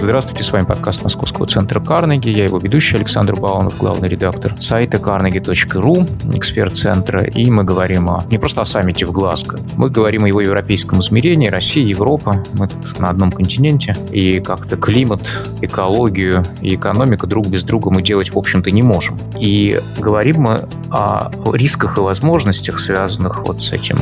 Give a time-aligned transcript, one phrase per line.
[0.00, 2.28] Здравствуйте, с вами подкаст Московского центра Карнеги.
[2.28, 7.24] Я его ведущий Александр Баунов, главный редактор сайта carnegie.ru, эксперт центра.
[7.24, 11.00] И мы говорим о, не просто о саммите в Глазго, мы говорим о его европейском
[11.00, 12.44] измерении, Россия, Европа.
[12.54, 13.96] Мы тут на одном континенте.
[14.12, 15.28] И как-то климат,
[15.62, 19.18] экологию и экономику друг без друга мы делать, в общем-то, не можем.
[19.36, 23.98] И говорим мы о рисках и возможностях, связанных вот с этим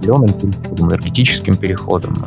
[0.00, 2.24] зеленым переходом, энергетическим переходом,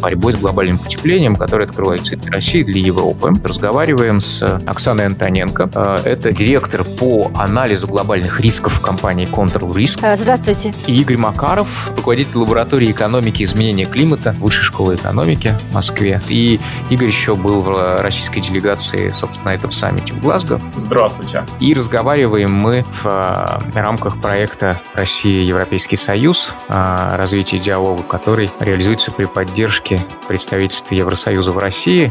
[0.00, 3.32] борьбой с глобальным потеплением, который открывается для России, для Европы.
[3.42, 5.70] Разговариваем с Оксаной Антоненко.
[5.74, 10.00] Э, это директор по анализу глобальных рисков компании Control Risk.
[10.02, 10.72] Э, здравствуйте.
[10.86, 16.20] И Игорь Макаров, руководитель лаборатории экономики и изменения климата Высшей школы экономики в Москве.
[16.28, 20.60] И Игорь еще был в российской делегации, собственно, на этом саммите в Глазго.
[20.76, 21.44] Здравствуйте.
[21.60, 26.54] И разговариваем мы в э, рамках проекта «Россия-Европейский Союз.
[26.68, 32.10] Развитие диалога», который реализуется при поддержке поддержки представительства Евросоюза в России.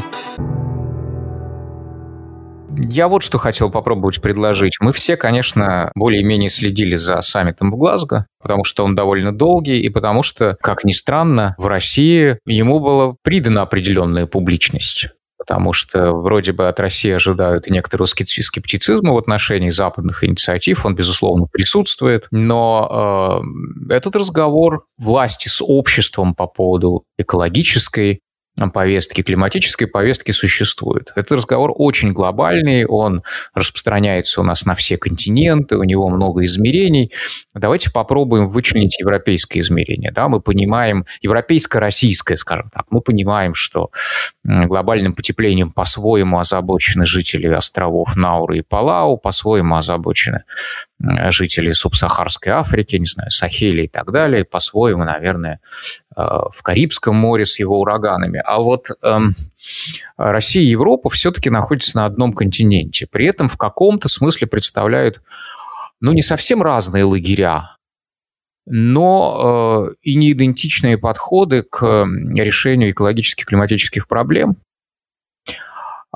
[2.90, 4.76] Я вот что хотел попробовать предложить.
[4.80, 9.88] Мы все, конечно, более-менее следили за саммитом в Глазго, потому что он довольно долгий, и
[9.88, 15.08] потому что, как ни странно, в России ему была придана определенная публичность
[15.48, 21.46] потому что вроде бы от России ожидают некоторого скептицизма в отношении западных инициатив, он, безусловно,
[21.50, 23.42] присутствует, но
[23.88, 28.20] э, этот разговор власти с обществом по поводу экологической
[28.72, 31.12] повестки, климатической повестки существует.
[31.14, 33.22] Этот разговор очень глобальный, он
[33.54, 37.12] распространяется у нас на все континенты, у него много измерений.
[37.54, 40.10] Давайте попробуем вычленить европейское измерение.
[40.10, 43.90] Да, мы понимаем, европейско-российское, скажем так, мы понимаем, что
[44.44, 50.44] глобальным потеплением по-своему озабочены жители островов Науры и Палау, по-своему озабочены
[51.00, 55.60] жители субсахарской Африки, не знаю, Сахели и так далее, по-своему, наверное,
[56.18, 58.42] в Карибском море с его ураганами.
[58.44, 59.36] А вот эм,
[60.16, 63.06] Россия и Европа все-таки находятся на одном континенте.
[63.06, 65.22] При этом в каком-то смысле представляют,
[66.00, 67.76] ну, не совсем разные лагеря,
[68.66, 74.56] но э, и не идентичные подходы к решению экологических климатических проблем.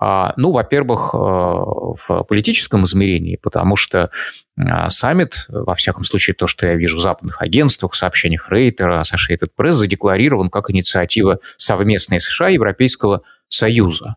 [0.05, 4.11] А, ну, во-первых, э, в политическом измерении, потому что
[4.59, 9.51] а, саммит, во всяком случае, то, что я вижу в западных агентствах, сообщениях Рейтера, Associated
[9.57, 14.17] Press, задекларирован как инициатива совместной США и Европейского Союза.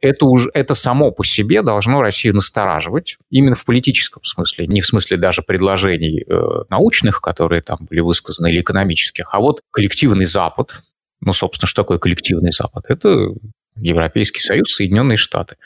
[0.00, 4.86] Это, уже, это само по себе должно Россию настораживать, именно в политическом смысле, не в
[4.86, 10.76] смысле даже предложений э, научных, которые там были высказаны, или экономических, а вот коллективный Запад,
[11.20, 12.84] ну, собственно, что такое коллективный Запад?
[12.88, 13.30] Это
[13.76, 15.56] Европейский Союз, Соединенные Штаты,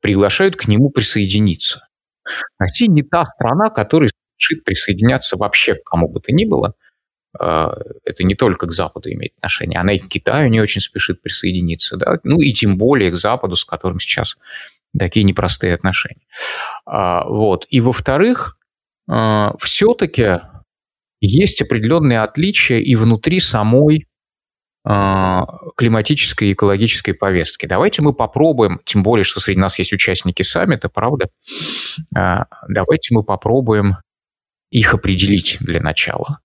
[0.00, 1.86] приглашают к нему присоединиться.
[2.58, 6.74] Россия не та страна, которая спешит присоединяться вообще к кому бы то ни было.
[7.38, 7.74] А,
[8.04, 11.96] это не только к Западу имеет отношение, она и к Китаю не очень спешит присоединиться.
[11.96, 12.18] Да?
[12.24, 14.36] Ну и тем более к Западу, с которым сейчас
[14.98, 16.26] такие непростые отношения.
[16.84, 17.66] А, вот.
[17.70, 18.58] И во-вторых,
[19.08, 20.40] а, все-таки
[21.20, 24.06] есть определенные отличия и внутри самой
[25.76, 27.66] климатической и экологической повестки.
[27.66, 31.28] Давайте мы попробуем, тем более, что среди нас есть участники саммита, правда,
[32.14, 33.96] а, давайте мы попробуем
[34.70, 36.38] их определить для начала.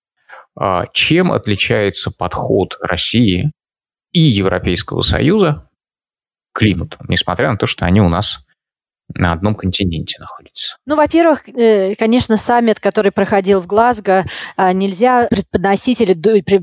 [0.56, 3.52] А, чем отличается подход России
[4.10, 5.68] и Европейского Союза
[6.52, 8.44] к климату, несмотря на то, что они у нас
[9.14, 10.76] на одном континенте находится?
[10.86, 14.24] Ну, во-первых, э, конечно, саммит, который проходил в Глазго,
[14.56, 16.14] а, нельзя преподносить или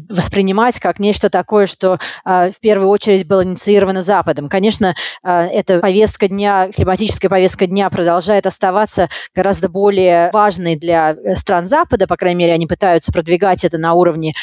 [0.09, 4.49] воспринимать как нечто такое, что а, в первую очередь было инициировано Западом.
[4.49, 11.35] Конечно, а, эта повестка дня, климатическая повестка дня продолжает оставаться гораздо более важной для э,
[11.35, 14.33] стран Запада, по крайней мере, они пытаются продвигать это на уровне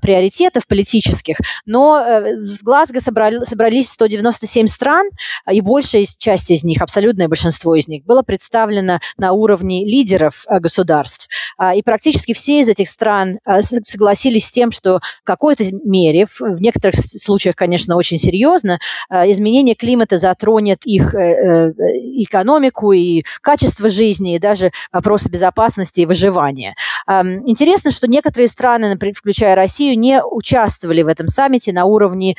[0.00, 1.36] приоритетов политических,
[1.66, 5.08] но э, в Глазго собрались 197 стран,
[5.50, 10.46] и большая часть из них, абсолютное большинство, большинство из них, было представлено на уровне лидеров
[10.48, 11.28] э, государств.
[11.58, 16.26] А, и практически все из этих стран э, согласились с тем, что в какой-то мере,
[16.26, 18.78] в некоторых случаях, конечно, очень серьезно,
[19.10, 26.74] э, изменение климата затронет их экономику и качество жизни, и даже вопросы безопасности и выживания.
[27.08, 32.36] Интересно, что некоторые страны, например, включая Россию, не участвовали в этом саммите на уровне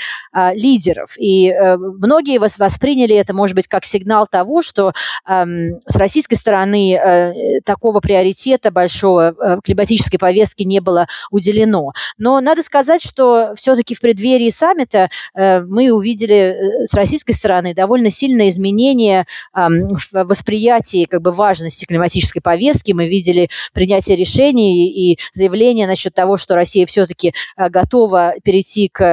[0.53, 1.15] лидеров.
[1.17, 4.93] И многие восприняли это, может быть, как сигнал того, что эм,
[5.25, 11.91] с российской стороны э, такого приоритета большого э, климатической повестки не было уделено.
[12.17, 18.09] Но надо сказать, что все-таки в преддверии саммита э, мы увидели с российской стороны довольно
[18.09, 22.91] сильное изменение э, в восприятии как бы важности климатической повестки.
[22.91, 29.03] Мы видели принятие решений и заявление насчет того, что Россия все-таки готова перейти к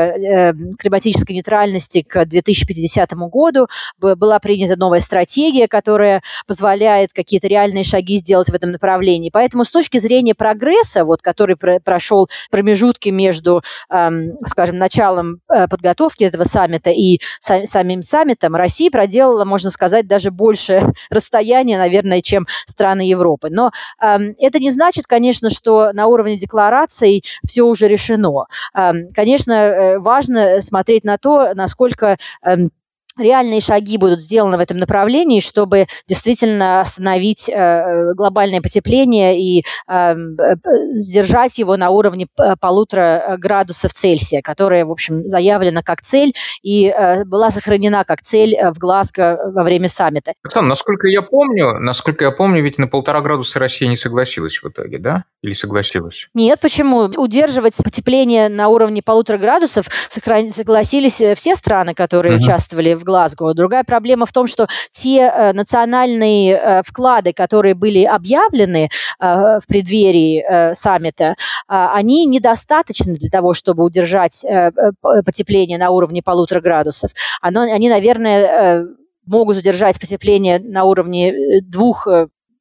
[0.79, 3.69] климатической нейтральности к 2050 году.
[3.99, 9.31] Была принята новая стратегия, которая позволяет какие-то реальные шаги сделать в этом направлении.
[9.33, 16.25] Поэтому с точки зрения прогресса, вот, который прошел промежутки между, эм, скажем, началом э, подготовки
[16.25, 20.81] этого саммита и самим саммитом, Россия проделала, можно сказать, даже больше
[21.11, 23.49] расстояния, наверное, чем страны Европы.
[23.51, 23.71] Но
[24.03, 28.47] эм, это не значит, конечно, что на уровне деклараций все уже решено.
[28.75, 32.71] Эм, конечно, э, важно смотреть на то, насколько эм,
[33.21, 39.65] реальные шаги будут сделаны в этом направлении, чтобы действительно остановить э, э глобальное потепление и
[39.89, 40.57] эм, э,
[40.95, 42.27] сдержать его на уровне
[42.61, 46.33] полутора градусов Цельсия, которая, в общем, заявлена как цель
[46.63, 50.33] и э, была сохранена как цель в Глазго во время саммита.
[50.45, 54.69] Оксана, насколько я помню, насколько я помню, ведь на полтора градуса Россия не согласилась в
[54.69, 55.25] итоге, да?
[55.43, 56.29] Или согласилась?
[56.35, 57.11] Нет, почему?
[57.17, 62.43] Удерживать потепление на уровне полутора градусов согласились э, все страны, которые угу.
[62.43, 63.55] участвовали в Глазго.
[63.55, 69.63] Другая проблема в том, что те э, национальные э, вклады, которые были объявлены э, в
[69.67, 71.35] преддверии саммита,
[71.67, 74.47] они недостаточны для того, чтобы удержать
[75.03, 77.11] потепление на уровне полутора градусов.
[77.41, 78.87] Оно, они, наверное,
[79.27, 82.07] могут удержать потепление на уровне двух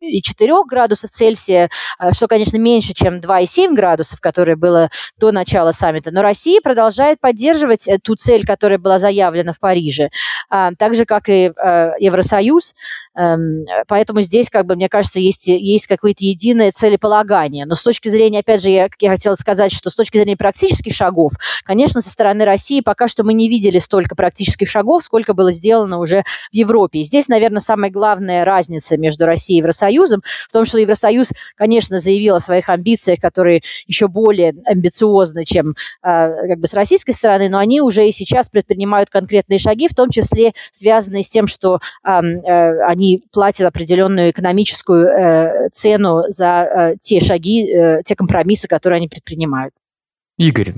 [0.02, 1.70] и 4 градусов Цельсия,
[2.00, 6.12] э, что, конечно, меньше, чем 2,7 градусов, которое было до начала саммита.
[6.12, 10.10] Но Россия продолжает поддерживать э, ту цель, которая была заявлена в Париже,
[10.50, 12.76] а, так же, как и э, Евросоюз.
[13.16, 17.66] Эм, поэтому здесь, как бы, мне кажется, есть, есть какое-то единое целеполагание.
[17.66, 20.94] Но с точки зрения, опять же, я, я хотела сказать, что с точки зрения практических
[20.94, 25.52] шагов, конечно, со стороны России пока что мы не видели столько практических шагов, сколько было
[25.52, 27.00] сделано уже в Европе.
[27.00, 31.32] И здесь, наверное, самая главная разница между Россией и Евросоюзом Евросоюзом, в том, что Евросоюз,
[31.56, 37.12] конечно, заявил о своих амбициях, которые еще более амбициозны, чем а, как бы с российской
[37.12, 41.48] стороны, но они уже и сейчас предпринимают конкретные шаги, в том числе связанные с тем,
[41.48, 48.68] что а, они платят определенную экономическую э, цену за э, те шаги, э, те компромиссы,
[48.68, 49.74] которые они предпринимают.
[50.38, 50.74] Игорь,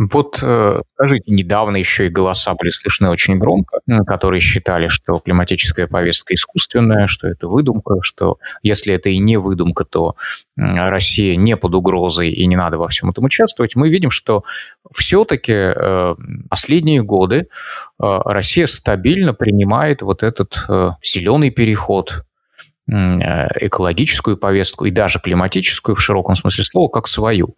[0.00, 5.88] вот э, скажите, недавно еще и голоса были слышны очень громко, которые считали, что климатическая
[5.88, 10.14] повестка искусственная, что это выдумка, что если это и не выдумка, то
[10.56, 13.74] Россия не под угрозой и не надо во всем этом участвовать.
[13.74, 14.44] Мы видим, что
[14.92, 16.14] все-таки э,
[16.48, 17.46] последние годы э,
[17.98, 20.64] Россия стабильно принимает вот этот
[21.02, 22.24] зеленый переход,
[22.90, 27.54] экологическую повестку и даже климатическую в широком смысле слова как свою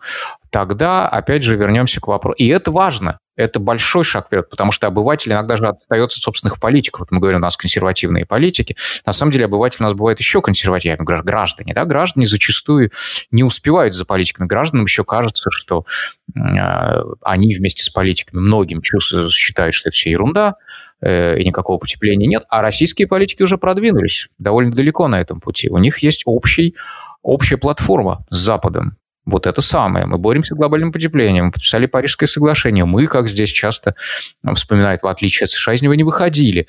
[0.50, 2.37] тогда, опять же, вернемся к вопросу.
[2.37, 3.19] И это важно.
[3.37, 7.00] Это большой шаг вперед, потому что обыватель иногда же остается от собственных политиков.
[7.00, 8.76] Вот мы говорим, у нас консервативные политики.
[9.06, 11.73] На самом деле обыватель у нас бывает еще консервативнее, граждане.
[11.73, 11.87] Да?
[11.87, 12.91] Граждане зачастую
[13.31, 14.47] не успевают за политиками.
[14.47, 15.87] Гражданам еще кажется, что
[16.37, 16.41] э,
[17.23, 20.56] они вместе с политиками многим чувствуют, считают, что это все ерунда,
[21.00, 22.44] э, и никакого потепления нет.
[22.50, 25.70] А российские политики уже продвинулись довольно далеко на этом пути.
[25.70, 26.76] У них есть общий,
[27.23, 29.00] общая платформа с Западом.
[29.31, 30.06] Вот это самое.
[30.06, 31.47] Мы боремся с глобальным потеплением.
[31.47, 32.85] Мы подписали Парижское соглашение.
[32.85, 33.94] Мы, как здесь часто
[34.55, 36.67] вспоминают, в отличие от США, из него не выходили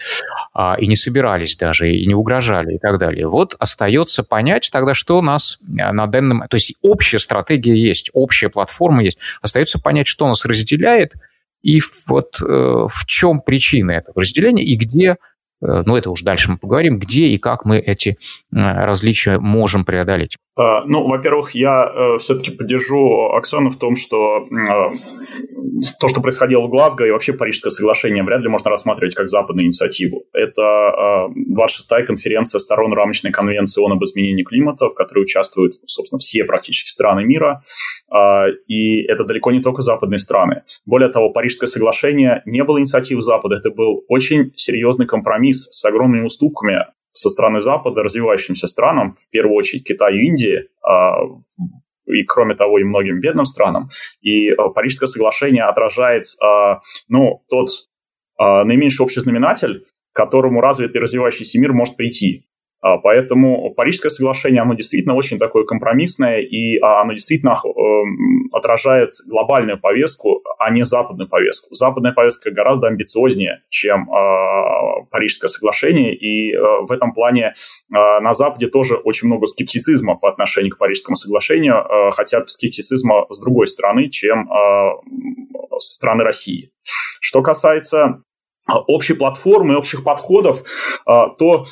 [0.53, 3.27] а, и не собирались даже, и не угрожали и так далее.
[3.27, 6.47] Вот остается понять тогда, что у нас а, на данном...
[6.47, 9.17] То есть общая стратегия есть, общая платформа есть.
[9.41, 11.13] Остается понять, что нас разделяет,
[11.61, 15.17] и вот э, в чем причина этого разделения, и где
[15.61, 18.15] Э, ну, это уже дальше мы поговорим, где и как мы эти э,
[18.51, 20.37] различия можем преодолеть.
[20.61, 24.47] А, ну, во-первых, я э, все-таки поддержу Оксану в том, что
[25.99, 29.65] то, что происходило в Глазго и вообще Парижское соглашение вряд ли можно рассматривать как западную
[29.65, 30.25] инициативу.
[30.33, 36.43] Это 26-я конференция сторон рамочной конвенции ООН об изменении климата, в которой участвуют, собственно, все
[36.43, 37.63] практически страны мира.
[38.67, 40.63] И это далеко не только западные страны.
[40.85, 46.25] Более того, Парижское соглашение не было инициативой Запада, это был очень серьезный компромисс с огромными
[46.25, 51.23] уступками со стороны Запада развивающимся странам, в первую очередь Китаю и Индии, а,
[52.05, 53.89] и, кроме того, и многим бедным странам.
[54.21, 56.25] И а, Парижское соглашение отражает,
[57.07, 57.69] ну, тот
[58.37, 62.47] наименьший общий знаменатель, к которому развитый развивающийся мир может прийти.
[62.81, 69.11] А, поэтому Парижское соглашение, оно действительно очень такое компромиссное, и а, оно действительно эм, отражает
[69.27, 71.73] глобальную повестку, а не западную повестку.
[71.75, 77.53] Западная повестка гораздо амбициознее, чем а, Парижское соглашение, и в этом плане
[77.89, 83.67] на Западе тоже очень много скептицизма по отношению к Парижскому соглашению, хотя скептицизма с другой
[83.67, 84.49] стороны, чем
[85.77, 86.71] со стороны России.
[87.19, 88.23] Что касается
[88.67, 90.63] общей платформы, общих подходов,
[91.05, 91.65] то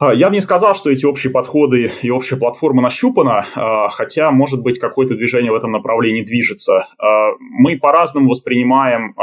[0.00, 4.62] я бы не сказал, что эти общие подходы и общая платформа нащупана, а, хотя, может
[4.62, 6.86] быть, какое-то движение в этом направлении движется.
[6.98, 9.14] А, мы по-разному воспринимаем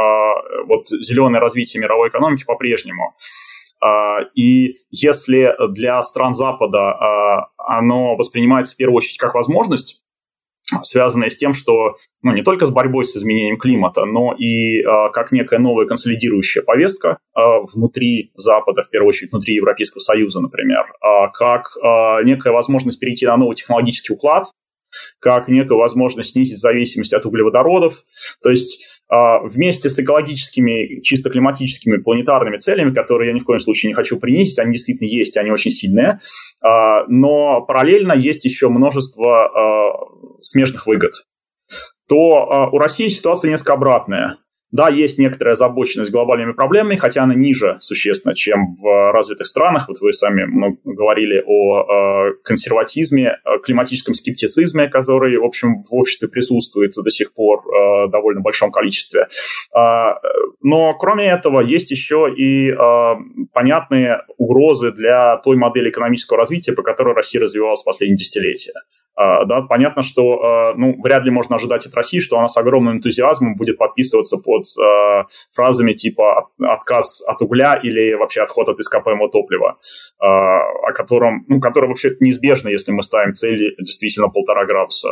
[0.65, 3.15] вот зеленое развитие мировой экономики по-прежнему.
[4.33, 10.02] И если для стран Запада оно воспринимается в первую очередь как возможность,
[10.81, 14.83] связанная с тем, что ну, не только с борьбой с изменением климата, но и э,
[15.11, 17.41] как некая новая консолидирующая повестка э,
[17.73, 23.25] внутри Запада, в первую очередь внутри Европейского Союза, например, э, как э, некая возможность перейти
[23.25, 24.45] на новый технологический уклад,
[25.19, 28.03] как некая возможность снизить зависимость от углеводородов.
[28.41, 33.89] То есть вместе с экологическими, чисто климатическими, планетарными целями, которые я ни в коем случае
[33.89, 36.19] не хочу принизить, они действительно есть, они очень сильные,
[36.61, 40.09] но параллельно есть еще множество
[40.39, 41.11] смежных выгод,
[42.09, 44.37] то у России ситуация несколько обратная.
[44.73, 49.87] Да, есть некоторая озабоченность глобальными проблемами, хотя она ниже существенно, чем в развитых странах.
[49.87, 50.47] Вот вы сами
[50.83, 57.35] говорили о э, консерватизме, о климатическом скептицизме, который, в общем, в обществе присутствует до сих
[57.35, 59.27] пор э, довольно большом количестве.
[59.75, 60.15] А,
[60.63, 63.15] но, кроме этого, есть еще и э,
[63.53, 68.73] понятные угрозы для той модели экономического развития, по которой Россия развивалась в последние десятилетия.
[69.15, 72.57] Uh, да, понятно, что uh, ну, вряд ли можно ожидать от России, что она с
[72.57, 78.79] огромным энтузиазмом будет подписываться под uh, фразами типа отказ от угля или вообще отход от
[78.79, 79.77] ископаемого топлива,
[80.19, 85.09] о котором, ну, который вообще неизбежно, если мы ставим цель действительно полтора градуса,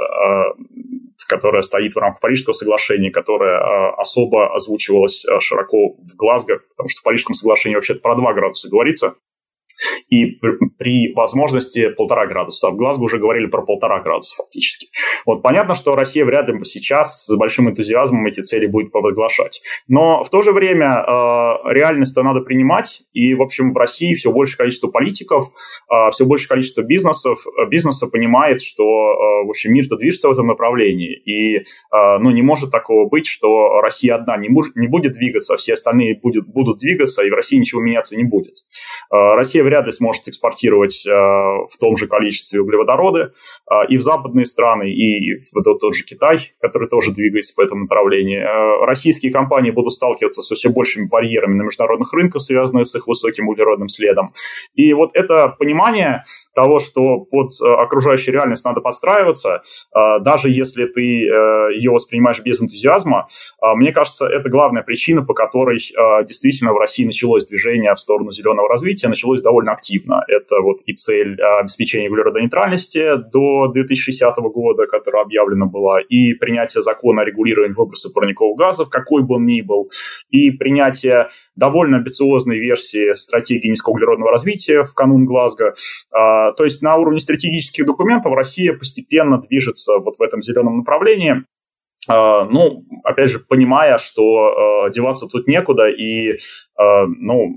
[1.28, 7.04] которая стоит в рамках Парижского соглашения, которая особо озвучивалась широко в Глазго, потому что в
[7.04, 9.16] Парижском соглашении вообще-то про 2 градуса говорится,
[10.10, 10.40] и
[10.78, 12.70] при возможности полтора градуса.
[12.70, 14.88] В Глазго уже говорили про полтора градуса фактически.
[15.26, 19.62] Вот понятно, что Россия вряд ли сейчас с большим энтузиазмом эти цели будет провозглашать.
[19.88, 24.32] Но в то же время э, реальность-то надо принимать, и, в общем, в России все
[24.32, 25.50] большее количество политиков,
[25.90, 30.32] э, все большее количество бизнесов, э, бизнеса понимает, что, э, в общем, мир-то движется в
[30.32, 31.62] этом направлении, и, э,
[32.20, 35.74] ну, не может такого быть, что Россия одна не, муж, не будет двигаться, а все
[35.74, 38.56] остальные будет, будут двигаться, и в России ничего меняться не будет.
[39.12, 43.32] Э, Россия вряд ли сможет экспортировать э, в том же количестве углеводороды
[43.70, 47.84] э, и в западные страны, и в тот же Китай, который тоже двигается по этому
[47.84, 48.42] направлению.
[48.42, 53.08] Э, российские компании будут сталкиваться со все большими барьерами на международных рынках, связанных с их
[53.08, 54.34] высоким углеродным следом.
[54.76, 56.24] И вот это понимание
[56.54, 59.62] того, что под окружающую реальность надо подстраиваться,
[59.94, 63.28] даже если ты ее воспринимаешь без энтузиазма,
[63.76, 65.78] мне кажется, это главная причина, по которой
[66.26, 70.24] действительно в России началось движение в сторону зеленого развития, началось довольно довольно активно.
[70.28, 76.82] Это вот и цель а, обеспечения углеродонейтральности до 2060 года, которая объявлена была, и принятие
[76.82, 79.90] закона о регулировании выброса парниковых газов, какой бы он ни был,
[80.30, 85.74] и принятие довольно амбициозной версии стратегии низкоуглеродного развития в канун Глазго.
[86.12, 91.46] А, то есть на уровне стратегических документов Россия постепенно движется вот в этом зеленом направлении.
[92.10, 97.56] Uh, ну, опять же, понимая, что uh, деваться тут некуда, и, uh, ну,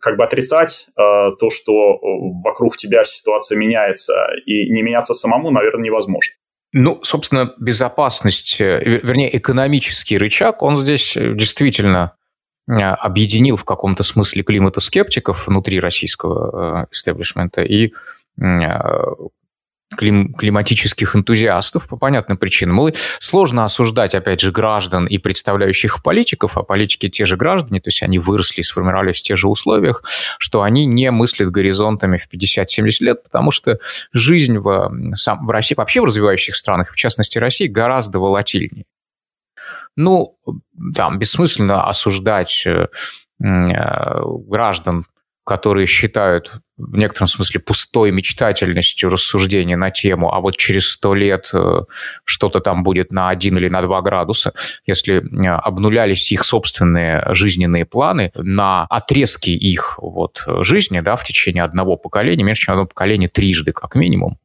[0.00, 1.98] как бы отрицать то, что
[2.42, 4.12] вокруг тебя ситуация меняется,
[4.46, 6.34] и не меняться самому, наверное, невозможно.
[6.76, 12.16] Ну, собственно, безопасность, э, вернее, экономический рычаг, он здесь э, действительно
[12.66, 17.92] объединил в каком-то смысле климатоскептиков внутри российского истеблишмента и
[19.96, 22.76] клим, климатических энтузиастов по понятным причинам.
[22.76, 27.88] Мы сложно осуждать, опять же, граждан и представляющих политиков, а политики те же граждане, то
[27.88, 30.02] есть они выросли, сформировались в тех же условиях,
[30.38, 33.78] что они не мыслят горизонтами в 50-70 лет, потому что
[34.12, 38.84] жизнь в, сам, в России, вообще в развивающих странах, в частности России, гораздо волатильнее.
[39.96, 40.36] Ну,
[40.94, 42.88] там, бессмысленно осуждать э,
[43.40, 45.06] э, граждан
[45.44, 51.50] которые считают в некотором смысле пустой мечтательностью рассуждения на тему, а вот через сто лет
[51.52, 51.82] э,
[52.24, 54.52] что-то там будет на один или на два градуса,
[54.86, 61.62] если э, обнулялись их собственные жизненные планы на отрезки их вот жизни да, в течение
[61.62, 64.38] одного поколения, меньше, чем одно поколение трижды как минимум,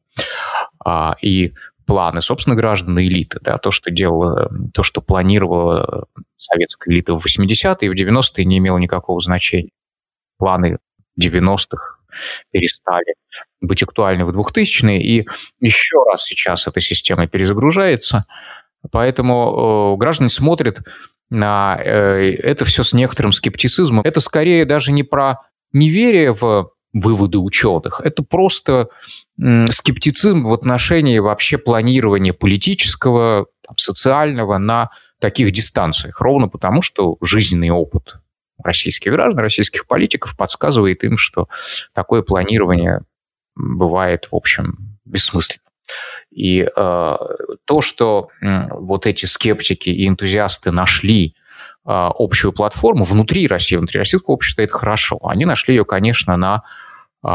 [0.84, 1.54] а, и
[1.86, 7.76] планы, собственно, граждан элиты, да, то, что делала, то, что планировала советская элита в 80-е
[7.80, 9.70] и в 90-е, не имело никакого значения.
[10.38, 10.78] Планы
[11.20, 11.98] 90-х
[12.50, 13.14] перестали
[13.60, 15.26] быть актуальны в 2000-е, и
[15.60, 18.26] еще раз сейчас эта система перезагружается.
[18.90, 20.80] Поэтому э, граждане смотрят
[21.28, 24.02] на э, это все с некоторым скептицизмом.
[24.04, 25.38] Это скорее даже не про
[25.72, 28.88] неверие в выводы ученых, это просто
[29.38, 37.70] скептицизм в отношении вообще планирования политического, там, социального на таких дистанциях, ровно потому, что жизненный
[37.70, 38.16] опыт
[38.64, 41.48] российских граждан, российских политиков подсказывает им, что
[41.92, 43.00] такое планирование
[43.56, 45.64] бывает, в общем, бессмысленным.
[46.30, 51.32] И э, то, что э, вот эти скептики и энтузиасты нашли э,
[51.84, 55.18] общую платформу внутри России, внутри российского общества, это хорошо.
[55.22, 56.62] Они нашли ее, конечно, на,
[57.24, 57.28] э,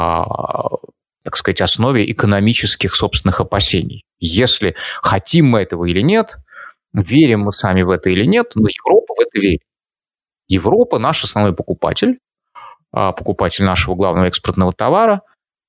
[1.24, 4.05] так сказать, основе экономических собственных опасений.
[4.20, 6.38] Если хотим мы этого или нет,
[6.94, 9.62] верим мы сами в это или нет, но Европа в это верит.
[10.48, 12.20] Европа наш основной покупатель,
[12.92, 15.22] а, покупатель нашего главного экспортного товара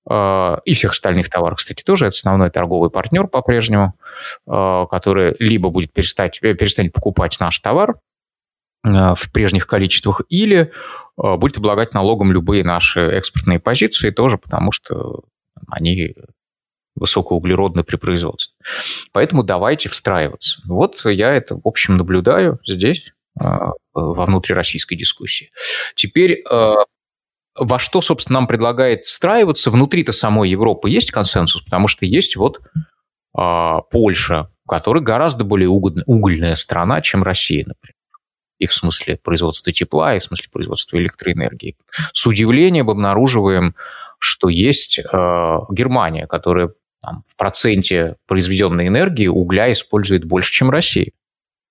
[0.09, 2.07] а, и всех остальных товаров, кстати, тоже.
[2.07, 3.95] Это основной торговый партнер по-прежнему,
[4.47, 7.97] а, который либо будет перестать, э, перестанет покупать наш товар
[8.85, 10.71] в прежних количествах, или
[11.17, 15.25] будет облагать налогом любые наши экспортные позиции тоже, потому что
[15.67, 16.15] они
[16.95, 18.55] высокоуглеродны при производстве.
[19.11, 20.61] Поэтому давайте встраиваться.
[20.67, 23.13] Вот я это, в общем, наблюдаю здесь.
[23.39, 25.51] А, во внутрироссийской дискуссии.
[25.95, 26.85] Теперь а,
[27.55, 32.61] во что, собственно, нам предлагает встраиваться внутри-то самой Европы есть консенсус, потому что есть вот
[33.35, 37.95] а, Польша, которая гораздо более угольная страна, чем Россия, например.
[38.59, 41.77] И в смысле производства тепла, и в смысле производства электроэнергии.
[42.15, 43.75] С удивлением обнаруживаем,
[44.19, 46.71] что есть Германия, которая
[47.03, 51.13] там, в проценте произведенной энергии угля использует больше, чем Россия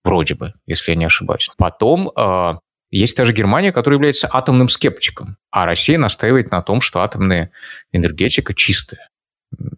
[0.05, 1.49] вроде бы, если я не ошибаюсь.
[1.57, 2.53] Потом э,
[2.91, 7.51] есть даже Германия, которая является атомным скептиком, а Россия настаивает на том, что атомная
[7.91, 9.09] энергетика чистая.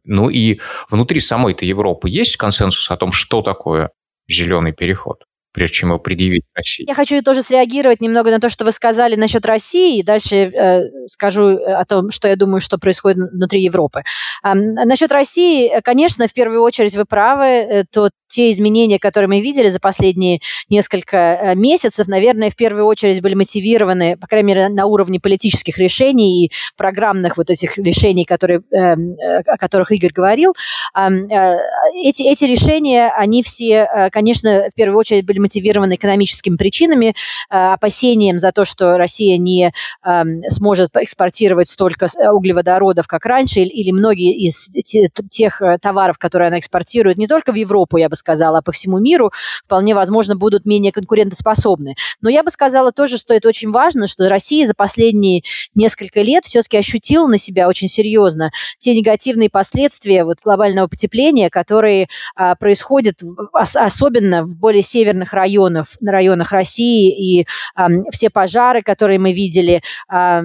[0.04, 3.92] Ну и внутри самой-то Европы есть консенсус о том, что такое
[4.28, 5.24] зеленый переход?
[5.58, 6.86] Прежде чем его предъявить России.
[6.88, 10.84] Я хочу тоже среагировать немного на то, что вы сказали насчет России, и дальше э,
[11.08, 14.04] скажу э, о том, что я думаю, что происходит внутри Европы.
[14.44, 19.42] Э, насчет России, конечно, в первую очередь вы правы, э, то те изменения, которые мы
[19.42, 24.70] видели за последние несколько э, месяцев, наверное, в первую очередь были мотивированы, по крайней мере,
[24.70, 30.12] на уровне политических решений и программных вот этих решений, которые, эм, э, о которых Игорь
[30.14, 30.54] говорил.
[30.96, 31.10] Э,
[32.04, 37.16] эти, эти решения, они все, э, конечно, в первую очередь были мотивированы экономическими причинами,
[37.50, 39.72] э, опасением за то, что Россия не
[40.06, 44.70] э, сможет экспортировать столько э, углеводородов, как раньше, или многие из
[45.30, 49.00] тех товаров, которые она экспортирует не только в Европу, я бы сказала, а по всему
[49.00, 49.32] миру,
[49.66, 51.96] вполне возможно, будут менее конкурентоспособны.
[52.22, 55.44] Но я бы сказала тоже, что это очень важно, что Россия за последние
[55.76, 62.08] несколько лет все-таки ощутила на себя очень серьезно те негативные последствия вот глобального потепления, которые
[62.36, 67.48] а, происходят в, особенно в более северных районов, на районах России, и
[68.12, 70.42] все пожары, которые мы видели, а,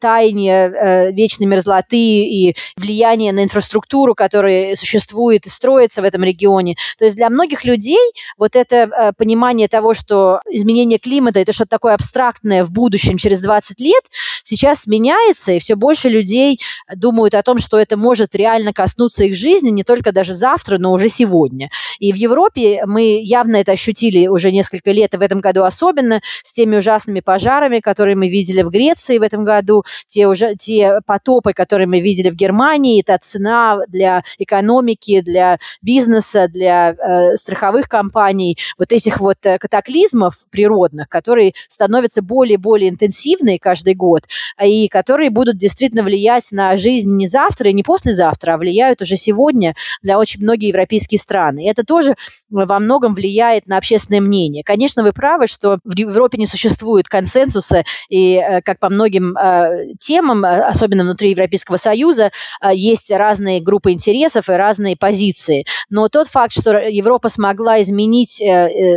[0.00, 6.76] таяние а, вечной мерзлоты и влияние на инфраструктуру, которая существует и строится в этом регионе.
[6.98, 11.70] То есть для многих людей вот это а, понимание того, что изменение климата– это что-то
[11.70, 14.04] такое абстрактное в будущем, через 20 лет,
[14.42, 16.58] сейчас меняется, и все больше людей
[16.94, 20.92] думают о том, что это может реально коснуться их жизни не только даже завтра, но
[20.92, 21.70] уже сегодня.
[21.98, 25.64] И в Европе мы явно это ощутили видели уже несколько лет, и в этом году
[25.64, 30.54] особенно, с теми ужасными пожарами, которые мы видели в Греции в этом году, те, уже,
[30.56, 37.36] те потопы, которые мы видели в Германии, это цена для экономики, для бизнеса, для э,
[37.36, 43.94] страховых компаний, вот этих вот э, катаклизмов природных, которые становятся более и более интенсивные каждый
[43.94, 44.24] год,
[44.62, 49.16] и которые будут действительно влиять на жизнь не завтра и не послезавтра, а влияют уже
[49.16, 51.58] сегодня для очень многих европейских стран.
[51.58, 52.14] И это тоже
[52.48, 54.62] во многом влияет на общественное общественное мнение.
[54.64, 59.94] Конечно, вы правы, что в Европе не существует консенсуса, и э, как по многим э,
[59.98, 62.30] темам, э, особенно внутри Европейского Союза,
[62.72, 65.64] есть разные группы интересов и разные позиции.
[65.90, 68.42] Но тот факт, что Европа смогла изменить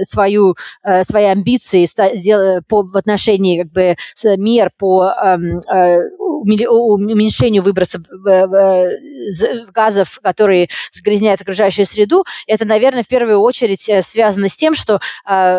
[0.03, 0.55] свою,
[1.03, 1.85] свои амбиции
[2.69, 3.95] в отношении как бы,
[4.37, 5.61] мер по эм,
[6.41, 8.01] уменьшению выбросов
[9.73, 14.99] газов, которые загрязняют окружающую среду, это, наверное, в первую очередь связано с тем, что э,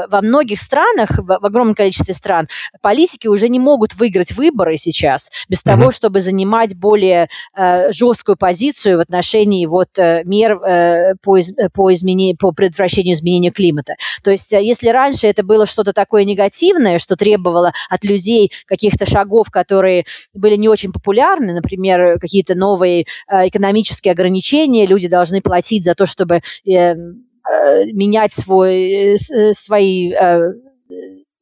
[0.08, 2.48] во многих странах, в, огромном количестве стран,
[2.80, 5.64] политики уже не могут выиграть выборы сейчас без mm-hmm.
[5.64, 11.52] того, чтобы занимать более э, жесткую позицию в отношении вот э, мер э, по, из,
[11.72, 13.94] по, изменению, по предотвращению изменения климата.
[14.22, 19.06] То есть, э, если раньше это было что-то такое негативное, что требовало от людей каких-то
[19.06, 25.94] шагов, которые были не очень популярны, например, какие-то новые экономические ограничения, люди должны платить за
[25.94, 29.16] то, чтобы менять свой,
[29.52, 30.12] свои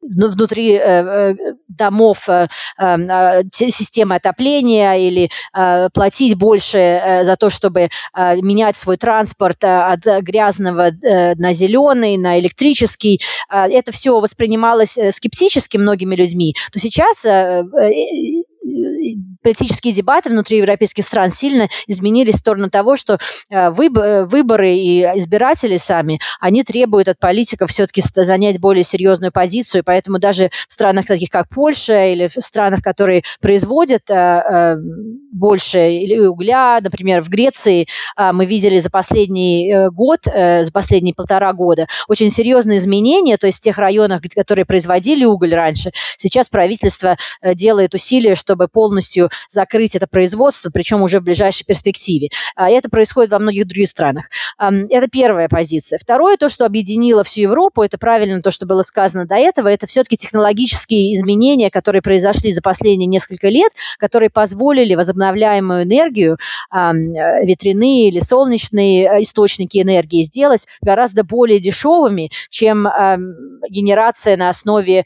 [0.02, 1.34] внутри э, э,
[1.68, 2.46] домов э,
[3.52, 5.30] системы отопления или
[5.92, 13.20] платить больше за то, чтобы менять свой транспорт от грязного на зеленый, на электрический.
[13.48, 16.54] Это все воспринималось скептически многими людьми.
[16.72, 17.24] То сейчас
[19.42, 23.18] политические дебаты внутри европейских стран сильно изменились в сторону того, что
[23.50, 30.18] э, выборы и избиратели сами, они требуют от политиков все-таки занять более серьезную позицию, поэтому
[30.18, 34.76] даже в странах таких, как Польша, или в странах, которые производят э, э,
[35.32, 35.78] больше
[36.28, 42.78] угля, например, в Греции мы видели за последний год, за последние полтора года очень серьезные
[42.78, 47.16] изменения, то есть в тех районах, которые производили уголь раньше, сейчас правительство
[47.54, 52.28] делает усилия, чтобы полностью закрыть это производство, причем уже в ближайшей перспективе.
[52.56, 54.26] А это происходит во многих других странах.
[54.58, 55.98] Это первая позиция.
[55.98, 59.86] Второе, то, что объединило всю Европу, это правильно то, что было сказано до этого, это
[59.86, 66.38] все-таки технологические изменения, которые произошли за последние несколько лет, которые позволили возобновляемую энергию,
[66.70, 72.86] ветряные или солнечные э, источники энергии сделать гораздо более дешевыми, чем
[73.68, 75.04] генерация на основе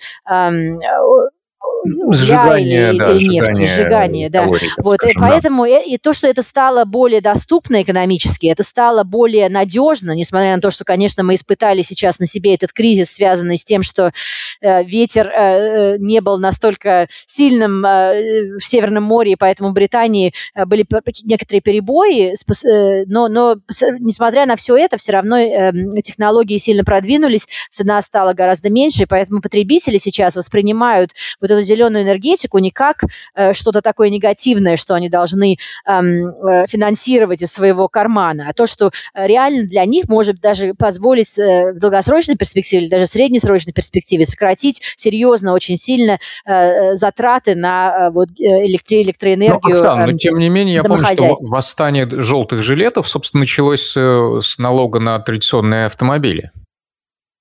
[1.85, 4.45] ну, зажигание, или, да, или нефти, сжигание, да.
[4.45, 5.81] Калорий, вот, скажем, и поэтому да.
[5.81, 10.71] и, то, что это стало более доступно экономически, это стало более надежно, несмотря на то,
[10.71, 14.13] что, конечно, мы испытали сейчас на себе этот кризис, связанный с тем, что
[14.61, 19.73] э, ветер э, э не был настолько сильным э, в Северном море, и поэтому в
[19.73, 20.87] Британии э, были
[21.25, 23.57] некоторые перебои, э, но, но
[23.99, 29.07] несмотря на все это, все равно э, технологии сильно продвинулись, цена стала гораздо меньше, и
[29.07, 33.03] поэтому потребители сейчас воспринимают вот эту зеленую энергетику не как
[33.35, 38.67] э, что-то такое негативное, что они должны эм, э, финансировать из своего кармана, а то,
[38.67, 43.73] что э, реально для них может даже позволить в долгосрочной перспективе или даже в среднесрочной
[43.73, 49.61] перспективе сократить серьезно, очень сильно затраты на вот, электри электроэнергию.
[49.63, 53.97] Но, Оксана, э, но тем не менее, я помню, что восстание желтых жилетов, собственно, началось
[53.97, 56.53] с налога на традиционные автомобили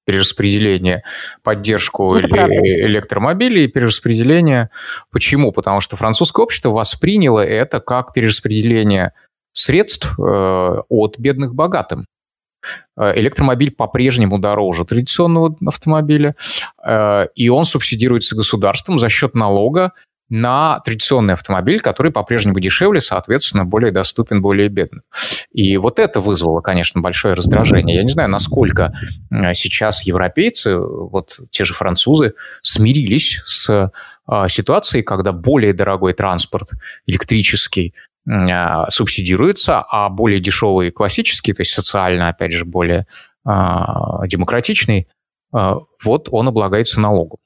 [0.05, 1.03] перераспределение,
[1.43, 4.69] поддержку электромобилей и перераспределение.
[5.11, 5.51] Почему?
[5.51, 9.13] Потому что французское общество восприняло это как перераспределение
[9.53, 10.21] средств э,
[10.89, 12.05] от бедных богатым.
[12.97, 16.35] Э, электромобиль по-прежнему дороже традиционного автомобиля,
[16.83, 19.93] э, и он субсидируется государством за счет налога
[20.35, 25.03] на традиционный автомобиль, который по-прежнему дешевле, соответственно, более доступен более бедным.
[25.51, 27.97] И вот это вызвало, конечно, большое раздражение.
[27.97, 28.97] Я не знаю, насколько
[29.29, 33.91] э, сейчас европейцы, вот те же французы, смирились с
[34.25, 36.71] а, ситуацией, когда более дорогой транспорт
[37.05, 37.93] электрический
[38.89, 43.05] субсидируется, а более дешевый классический, то есть социально, опять же, более
[43.45, 45.09] а, демократичный,
[45.51, 47.37] вот он облагается налогом.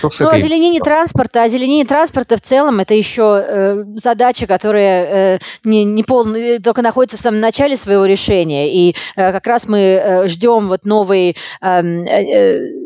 [0.00, 0.38] Что с ну, этой...
[0.38, 6.26] озеленение транспорта, озеленение транспорта в целом это еще э, задача, которая э, не, не пол,
[6.34, 8.72] э, только находится в самом начале своего решения.
[8.72, 12.79] И э, как раз мы э, ждем вот новый эм, э, э,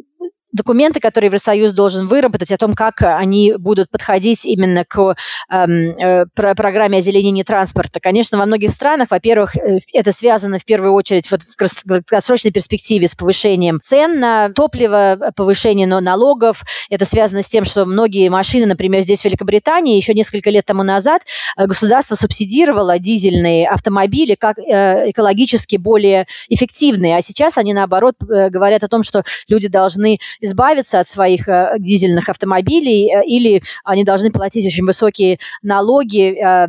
[0.54, 5.16] документы, которые Евросоюз должен выработать, о том, как они будут подходить именно к
[5.50, 7.98] эм, э, про программе озеленения транспорта.
[8.00, 13.08] Конечно, во многих странах, во-первых, э, это связано в первую очередь вот в краткосрочной перспективе
[13.08, 16.62] с повышением цен на топливо, повышением налогов.
[16.88, 20.84] Это связано с тем, что многие машины, например, здесь в Великобритании, еще несколько лет тому
[20.84, 21.22] назад
[21.56, 28.84] э, государство субсидировало дизельные автомобили как э, экологически более эффективные, а сейчас они, наоборот, говорят
[28.84, 34.30] о том, что люди должны избавиться от своих э, дизельных автомобилей, э, или они должны
[34.30, 36.66] платить очень высокие налоги э,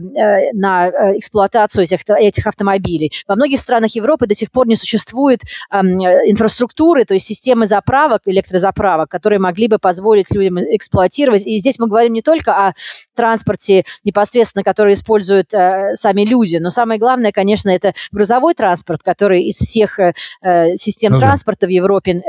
[0.54, 3.12] на эксплуатацию этих, этих автомобилей.
[3.28, 8.22] Во многих странах Европы до сих пор не существует эм, инфраструктуры, то есть системы заправок,
[8.26, 11.46] электрозаправок, которые могли бы позволить людям эксплуатировать.
[11.46, 12.74] И здесь мы говорим не только о
[13.16, 19.58] транспорте непосредственно, который используют сами люди, но самое главное, конечно, это грузовой транспорт, который из
[19.58, 20.00] всех
[20.76, 22.22] систем ну, транспорта в Европе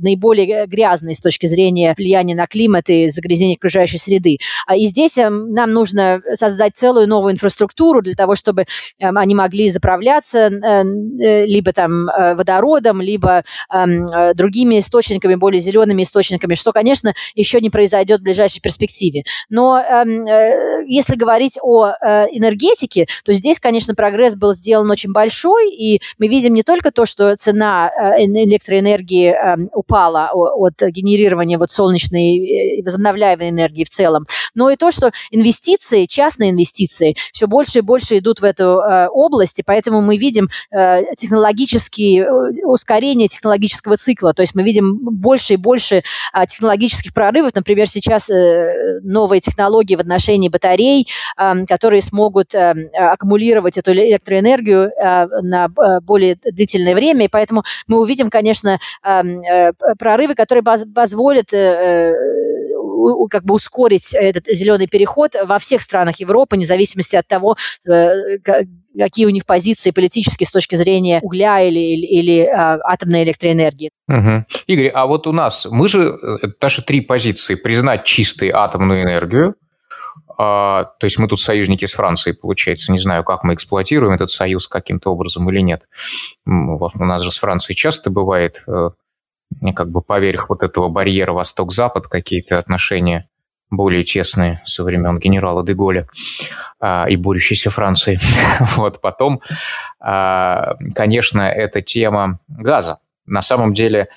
[0.00, 4.38] наиболее грязный грязной с точки зрения влияния на климат и загрязнения окружающей среды.
[4.66, 8.64] А И здесь эм, нам нужно создать целую новую инфраструктуру для того, чтобы
[8.98, 13.42] эм, они могли заправляться э, э, либо там э, водородом, либо
[13.72, 19.24] эм, другими источниками, более зелеными источниками, что, конечно, еще не произойдет в ближайшей перспективе.
[19.48, 19.82] Но
[20.86, 21.88] если говорить о
[22.30, 27.04] энергетике, то здесь, конечно, прогресс был сделан очень большой, и мы видим не только то,
[27.04, 29.34] что цена электроэнергии
[29.74, 32.36] упала от от генерирования вот солнечной
[32.78, 37.82] и возобновляемой энергии в целом, но и то, что инвестиции, частные инвестиции все больше и
[37.82, 38.80] больше идут в эту
[39.12, 42.30] область, и поэтому мы видим технологические
[42.64, 46.02] ускорение технологического цикла, то есть мы видим больше и больше
[46.48, 48.28] технологических прорывов, например, сейчас
[49.02, 51.08] новые технологии в отношении батарей,
[51.68, 54.90] которые смогут аккумулировать эту электроэнергию
[55.42, 55.68] на
[56.00, 62.12] более длительное время, и поэтому мы увидим, конечно, э, прорывы, которые позволят э,
[63.30, 67.56] как бы ускорить этот зеленый переход во всех странах Европы, вне зависимости от того,
[67.88, 68.38] э,
[68.96, 73.90] какие у них позиции политические с точки зрения угля или, или, или а, атомной электроэнергии.
[74.08, 74.44] Угу.
[74.66, 76.18] Игорь, а вот у нас, мы же,
[76.60, 79.54] наши три позиции, признать чистой атомную энергию,
[80.38, 82.92] а, то есть мы тут союзники с Францией, получается.
[82.92, 85.84] Не знаю, как мы эксплуатируем этот союз каким-то образом или нет.
[86.46, 88.90] У нас же с Францией часто бывает э,
[89.74, 93.28] как бы поверх вот этого барьера Восток-Запад какие-то отношения
[93.72, 96.06] более честные со времен генерала Деголя
[96.78, 98.20] а, и борющейся Франции.
[98.76, 99.40] вот потом,
[99.98, 102.98] а, конечно, это тема газа.
[103.24, 104.08] На самом деле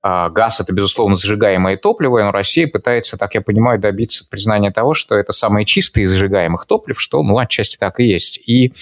[0.00, 4.94] а, газ– это, безусловно, зажигаемое топливо, но Россия пытается, так я понимаю, добиться признания того,
[4.94, 8.38] что это самое чистое из зажигаемых топлив, что, ну, отчасти так и есть.
[8.48, 8.72] И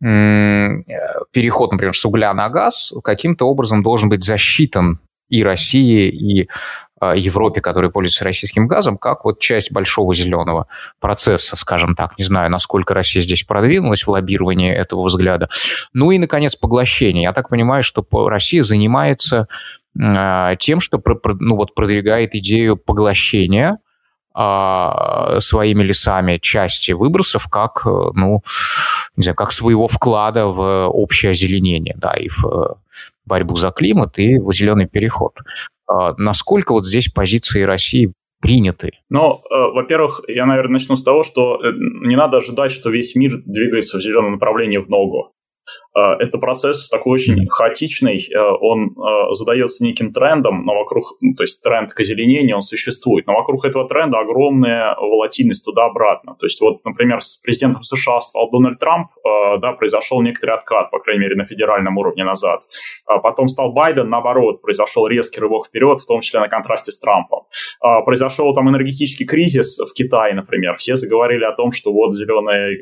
[0.00, 6.48] переход, например, с угля на газ каким-то образом должен быть засчитан и России, и
[7.00, 10.66] а, Европе, которые пользуются российским газом, как вот часть большого зеленого
[11.00, 12.18] процесса, скажем так.
[12.18, 15.48] Не знаю, насколько Россия здесь продвинулась в лоббировании этого взгляда.
[15.92, 17.24] Ну и, наконец, поглощение.
[17.24, 19.46] Я так понимаю, что Россия занимается
[20.00, 23.78] а, тем, что ну, вот, продвигает идею поглощения
[24.34, 28.42] а, своими лесами части выбросов как, э, ну,
[29.16, 32.74] не знаю, как своего вклада в общее озеленение, да, и в э,
[33.28, 35.34] борьбу за климат, и зеленый переход.
[35.86, 38.92] А, насколько вот здесь позиции России приняты?
[39.10, 43.42] Ну, э, во-первых, я, наверное, начну с того, что не надо ожидать, что весь мир
[43.44, 45.32] двигается в зеленом направлении в ногу.
[45.98, 51.34] Э, это процесс такой очень хаотичный, э, он э, задается неким трендом, но вокруг, ну,
[51.34, 56.36] то есть тренд к озеленению, он существует, но вокруг этого тренда огромная волатильность туда-обратно.
[56.38, 59.08] То есть вот, например, с президентом США стал Дональд Трамп,
[59.60, 62.60] да, произошел некоторый откат, по крайней мере, на федеральном уровне назад.
[63.06, 66.98] А потом стал Байден, наоборот, произошел резкий рывок вперед, в том числе на контрасте с
[66.98, 67.42] Трампом.
[67.80, 70.76] А произошел там энергетический кризис в Китае, например.
[70.76, 72.78] Все заговорили о том, что вот зеленое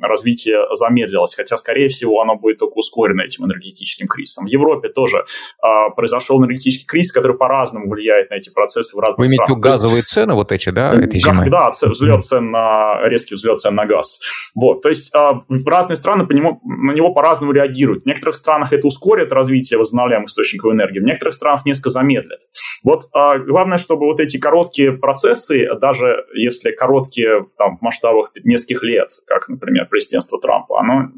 [0.00, 4.44] развитие замедлилось, хотя, скорее всего, всего, оно будет только ускорено этим энергетическим кризисом.
[4.46, 5.24] В Европе тоже
[5.62, 9.60] а, произошел энергетический кризис, который по-разному влияет на эти процессы в разных Вы имеете в
[9.60, 11.50] газовые цены вот эти, да, этой зимой?
[11.50, 14.20] Да, взлет цен на, резкий взлет цен на газ.
[14.54, 18.04] Вот, то есть а, в разные страны по нему, на него по-разному реагируют.
[18.04, 22.40] В некоторых странах это ускорит развитие возобновляемых источников энергии, в некоторых странах несколько замедлит.
[22.82, 28.82] Вот а, главное, чтобы вот эти короткие процессы, даже если короткие там, в масштабах нескольких
[28.82, 31.10] лет, как, например, президентство Трампа, оно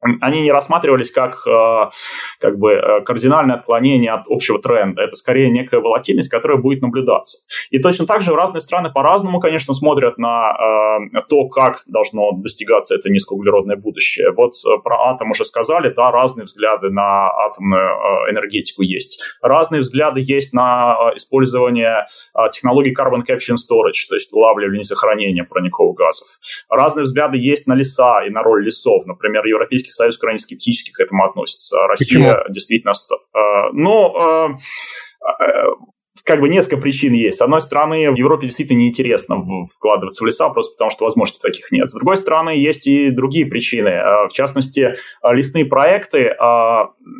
[0.00, 1.90] они не рассматривались как, э,
[2.38, 5.02] как бы э, кардинальное отклонение от общего тренда.
[5.02, 7.38] Это скорее некая волатильность, которая будет наблюдаться.
[7.70, 12.94] И точно так же разные страны по-разному, конечно, смотрят на э, то, как должно достигаться
[12.94, 14.32] это низкоуглеродное будущее.
[14.36, 14.52] Вот
[14.84, 17.88] про атом уже сказали, да, разные взгляды на атомную
[18.30, 19.22] энергетику есть.
[19.42, 22.06] Разные взгляды есть на использование
[22.52, 26.28] технологий carbon capture and storage, то есть улавливания и сохранения парниковых газов.
[26.68, 29.06] Разные взгляды есть на леса и на роль лесов.
[29.06, 31.76] Например, Европейский Союз крайне скептически к этому относится.
[31.88, 32.52] Россия Почему?
[32.52, 32.92] действительно...
[32.92, 35.64] Э, но э,
[36.26, 37.38] как бы несколько причин есть.
[37.38, 39.36] С одной стороны, в Европе действительно неинтересно
[39.72, 41.88] вкладываться в леса, просто потому что возможностей таких нет.
[41.88, 43.90] С другой стороны, есть и другие причины.
[44.28, 46.34] В частности, лесные проекты.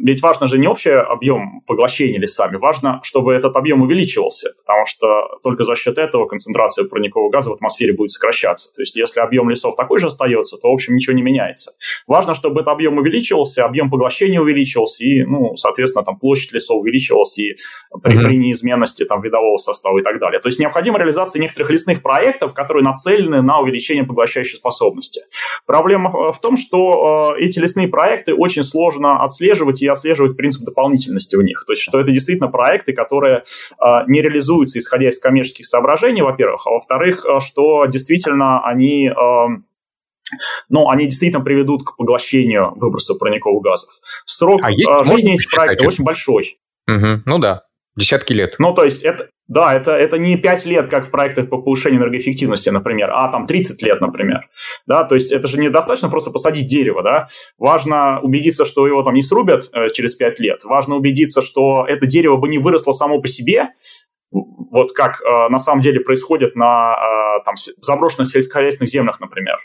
[0.04, 5.06] Ведь важно же не общий объем поглощения лесами, важно, чтобы этот объем увеличивался, потому что
[5.44, 8.74] только за счет этого концентрация парникового газа в атмосфере будет сокращаться.
[8.74, 11.70] То есть, если объем лесов такой же остается, то, в общем, ничего не меняется.
[12.08, 17.38] Важно, чтобы этот объем увеличивался, объем поглощения увеличивался, и, ну, соответственно, там площадь лесов увеличивалась,
[17.38, 17.54] и
[18.02, 18.24] при, mm-hmm.
[18.24, 20.40] при неизменности особенности там, видового состава и так далее.
[20.40, 25.22] То есть необходима реализация некоторых лесных проектов, которые нацелены на увеличение поглощающей способности.
[25.66, 31.37] Проблема в том, что э, эти лесные проекты очень сложно отслеживать и отслеживать принцип дополнительности
[31.37, 31.64] в них.
[31.66, 36.66] То есть что это действительно проекты, которые э, не реализуются исходя из коммерческих соображений, во-первых,
[36.66, 39.09] а во-вторых, э, что действительно они...
[39.09, 39.46] Э,
[40.68, 43.90] но они действительно приведут к поглощению выбросов парниковых газов.
[44.24, 46.59] Срок а есть, жизни этих проектов очень большой.
[46.88, 47.65] Угу, ну да.
[47.96, 48.56] Десятки лет.
[48.59, 52.00] Ну, то есть, это, да, это, это не 5 лет, как в проектах по повышению
[52.00, 54.48] энергоэффективности, например, а там 30 лет, например.
[54.87, 57.26] Да, то есть, это же недостаточно просто посадить дерево, да.
[57.59, 60.64] Важно убедиться, что его там не срубят э, через 5 лет.
[60.64, 63.70] Важно убедиться, что это дерево бы не выросло само по себе,
[64.30, 66.94] вот как на самом деле происходит на
[67.44, 69.56] там, заброшенных сельскохозяйственных землях, например.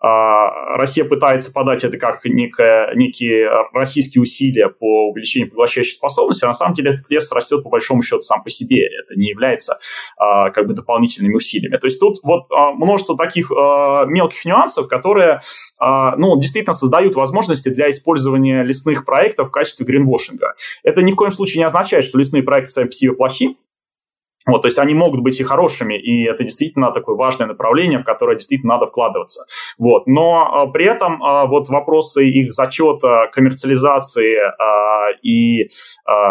[0.00, 6.48] А, Россия пытается подать это как некое, некие российские усилия по увеличению поглощающей способности, а
[6.48, 8.86] на самом деле этот лес растет по большому счету сам по себе.
[8.86, 9.78] Это не является
[10.16, 11.76] а, как бы дополнительными усилиями.
[11.78, 15.40] То есть тут вот а, множество таких мелких нюансов, которые
[15.80, 20.54] ну, действительно создают возможности для использования лесных проектов в качестве гринвошинга.
[20.82, 23.56] Это ни в коем случае не означает, что лесные проекты сами по себе плохи.
[24.46, 28.04] Вот, то есть они могут быть и хорошими, и это действительно такое важное направление, в
[28.04, 29.44] которое действительно надо вкладываться.
[29.78, 30.06] Вот.
[30.06, 35.68] Но э, при этом э, вот вопросы их зачета, коммерциализации э, и, э,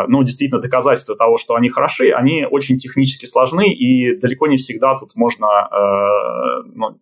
[0.07, 4.97] ну, действительно доказательства того, что они хороши, они очень технически сложны, и далеко не всегда
[4.97, 6.97] тут можно э, ну,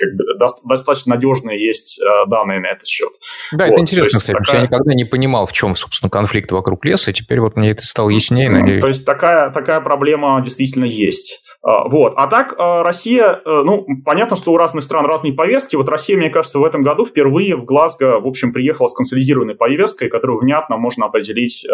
[0.00, 0.24] как бы
[0.64, 3.10] достаточно надежные есть э, данные на этот счет.
[3.52, 4.56] Да, вот, это интересно, кстати, такая...
[4.56, 7.82] я никогда не понимал, в чем, собственно, конфликт вокруг леса, и теперь вот мне это
[7.82, 8.80] стало яснее, надеюсь.
[8.80, 11.42] То есть такая, такая проблема действительно есть.
[11.62, 12.14] А, вот.
[12.16, 15.76] А так а, Россия, э, ну, понятно, что у разных стран разные повестки.
[15.76, 19.54] Вот Россия, мне кажется, в этом году впервые в Глазго, в общем, приехала с консолидированной
[19.54, 21.70] повесткой, которую внятно можно определить э,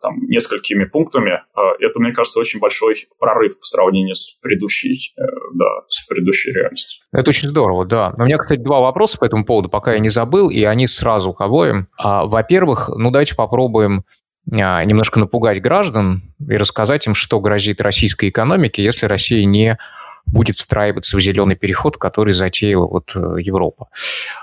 [0.00, 1.42] там несколькими пунктами.
[1.80, 5.14] Это, мне кажется, очень большой прорыв в сравнении с предыдущей,
[5.54, 7.02] да, с предыдущей реальностью.
[7.12, 8.12] Это очень здорово, да.
[8.16, 11.32] У меня, кстати, два вопроса по этому поводу, пока я не забыл, и они сразу
[11.32, 11.88] к обоим.
[11.96, 14.04] А, во-первых, ну давайте попробуем
[14.52, 19.78] а, немножко напугать граждан и рассказать им, что грозит российской экономике, если Россия не
[20.26, 23.88] будет встраиваться в зеленый переход, который затеяла вот э, Европа.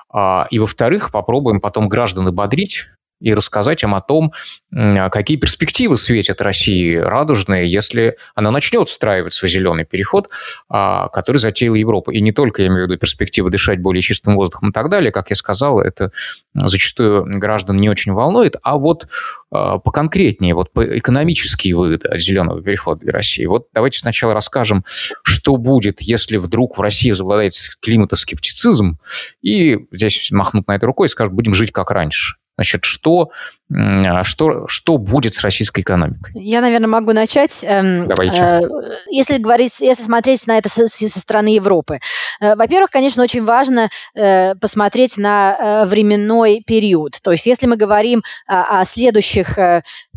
[0.09, 2.87] А, и, во-вторых, попробуем потом граждан ободрить,
[3.25, 4.33] и рассказать им о том,
[4.71, 10.29] какие перспективы светят России радужные, если она начнет встраиваться в зеленый переход,
[10.69, 12.11] а, который затеяла Европа.
[12.11, 15.11] И не только, я имею в виду, перспективы дышать более чистым воздухом и так далее,
[15.11, 16.11] как я сказал, это
[16.53, 19.07] зачастую граждан не очень волнует, а вот
[19.49, 23.47] а, поконкретнее, вот по экономические выгоды от зеленого перехода для России.
[23.47, 24.85] Вот давайте сначала расскажем,
[25.23, 28.99] что будет, если вдруг в России возобладает климатоскептицизм,
[29.41, 32.35] и здесь махнут на это рукой и скажут, будем жить как раньше.
[32.57, 33.31] Значит, что,
[33.73, 36.31] а, что, что будет с российской экономикой?
[36.35, 37.63] Я, наверное, могу начать.
[37.63, 38.37] Эм, Давайте.
[38.37, 38.61] Э,
[39.09, 41.99] если говорить, если смотреть на это со, со стороны Европы.
[42.39, 47.19] Э, во-первых, конечно, очень важно э, посмотреть на временной период.
[47.21, 49.57] То есть, если мы говорим о следующих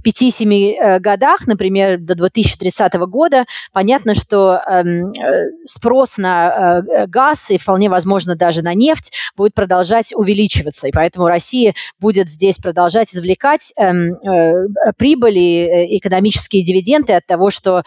[0.04, 5.12] 5-7 годах, например, до 2030 года, понятно, что эм,
[5.64, 10.88] спрос на газ и вполне возможно даже на нефть будет продолжать увеличиваться.
[10.88, 14.16] И поэтому Россия будет здесь продолжать извлекать эм,
[14.96, 17.82] прибыли, экономические дивиденды от того, что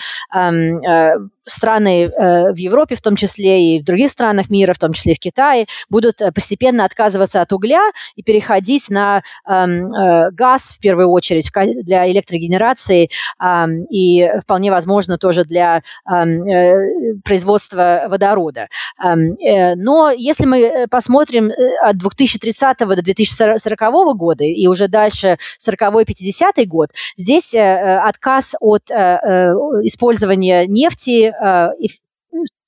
[1.46, 5.14] страны э, в Европе, в том числе и в других странах мира, в том числе
[5.14, 7.82] и в Китае, будут э, постепенно отказываться от угля
[8.16, 11.52] и переходить на эм, э, газ в первую очередь
[11.84, 13.10] для электрогенерации
[13.90, 18.68] и вполне возможно тоже для эм, производства водорода.
[19.04, 19.38] Эм,
[19.78, 23.80] но если мы посмотрим от 2030 до 2040
[24.18, 31.34] года и уже дальше 40-50 год, здесь отказ от использования нефти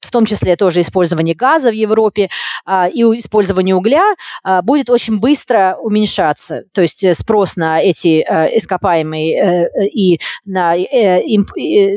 [0.03, 2.29] в том числе тоже использование газа в Европе
[2.65, 6.63] а, и использование угля а, будет очень быстро уменьшаться.
[6.73, 10.75] То есть э, спрос на эти э, ископаемые э, и на,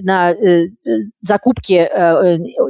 [0.02, 0.34] на
[1.20, 1.88] закупки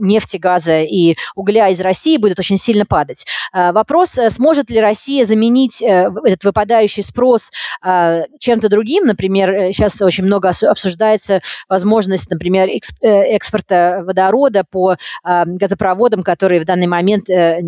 [0.00, 3.26] нефти, газа и угля из России будет очень сильно падать.
[3.52, 7.50] А, вопрос, сможет ли Россия заменить этот выпадающий спрос
[7.82, 9.04] чем-то другим?
[9.06, 12.68] Например, сейчас очень много обсуждается возможность, например,
[13.00, 14.96] экспорта водорода по
[15.26, 17.58] газопроводам, которые в данный момент э,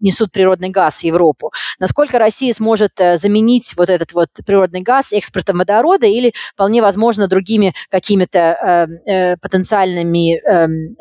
[0.00, 1.52] несут природный газ в Европу.
[1.78, 7.28] Насколько Россия сможет э, заменить вот этот вот природный газ экспортом водорода или вполне возможно
[7.28, 10.96] другими какими-то э, потенциальными эм,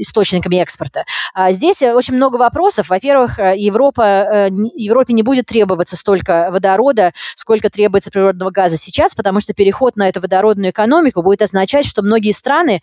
[0.00, 1.04] источниками экспорта.
[1.34, 2.88] А здесь очень много вопросов.
[2.88, 9.54] Во-первых, Европа, Европе не будет требоваться столько водорода, сколько требуется природного газа сейчас, потому что
[9.54, 12.80] переход на эту водородную экономику будет означать, что многие страны,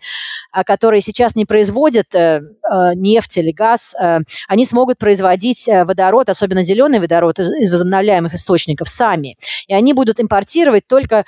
[0.52, 5.68] а, которые сейчас не производят производят э, э, нефть или газ, э, они смогут производить
[5.68, 9.36] водород, особенно зеленый водород из возобновляемых источников сами.
[9.66, 11.24] И они будут импортировать только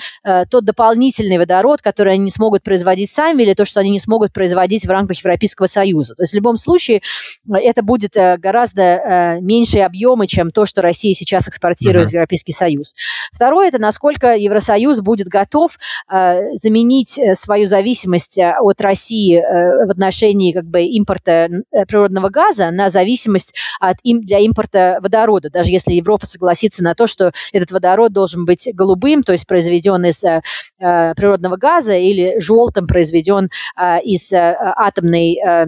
[0.50, 4.32] тот дополнительный водород, который они не смогут производить сами, или то, что они не смогут
[4.32, 6.14] производить в рамках Европейского Евросоюза.
[6.14, 7.02] То есть в любом случае
[7.50, 12.10] это будет гораздо меньшие объемы, чем то, что Россия сейчас экспортирует uh-huh.
[12.10, 12.94] в Европейский Союз.
[13.32, 15.76] Второе– это насколько Евросоюз будет готов
[16.08, 21.48] заменить свою зависимость от России в отношении как бы, импорта
[21.86, 27.32] природного газа на зависимость от, для импорта водорода, даже если Европа согласится на то, что
[27.52, 30.42] этот водород должен быть голубым, то есть произведен из э,
[30.80, 35.66] э природного газа, или желтым произведен э, из э, атомной э,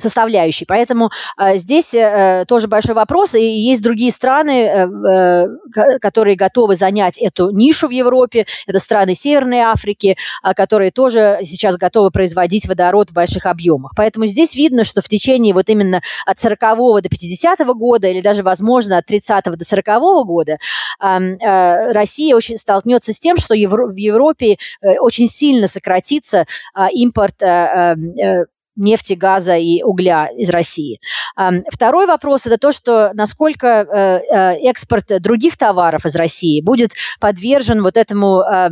[0.00, 0.64] составляющей.
[0.64, 3.34] Поэтому э, здесь э, тоже большой вопрос.
[3.34, 8.46] И есть другие страны, э, э, которые готовы занять эту нишу в Европе.
[8.66, 13.92] Это страны Северной Африки, э, которые тоже сейчас готовы производить водород в больших объемах.
[13.96, 18.42] Поэтому здесь видно, что в течение вот именно от 40 до 50 года или даже,
[18.42, 19.86] возможно, от 30 до 40
[20.26, 20.58] года
[21.00, 26.44] э, э, Россия очень столкнется с тем, что Евро в Европе э, очень сильно сократится
[26.74, 28.44] э, импорт э, э,
[28.76, 31.00] нефти, газа и угля из России.
[31.70, 37.82] Второй вопрос– это то, что насколько э, э, экспорт других товаров из России будет подвержен
[37.82, 38.68] вот этому э,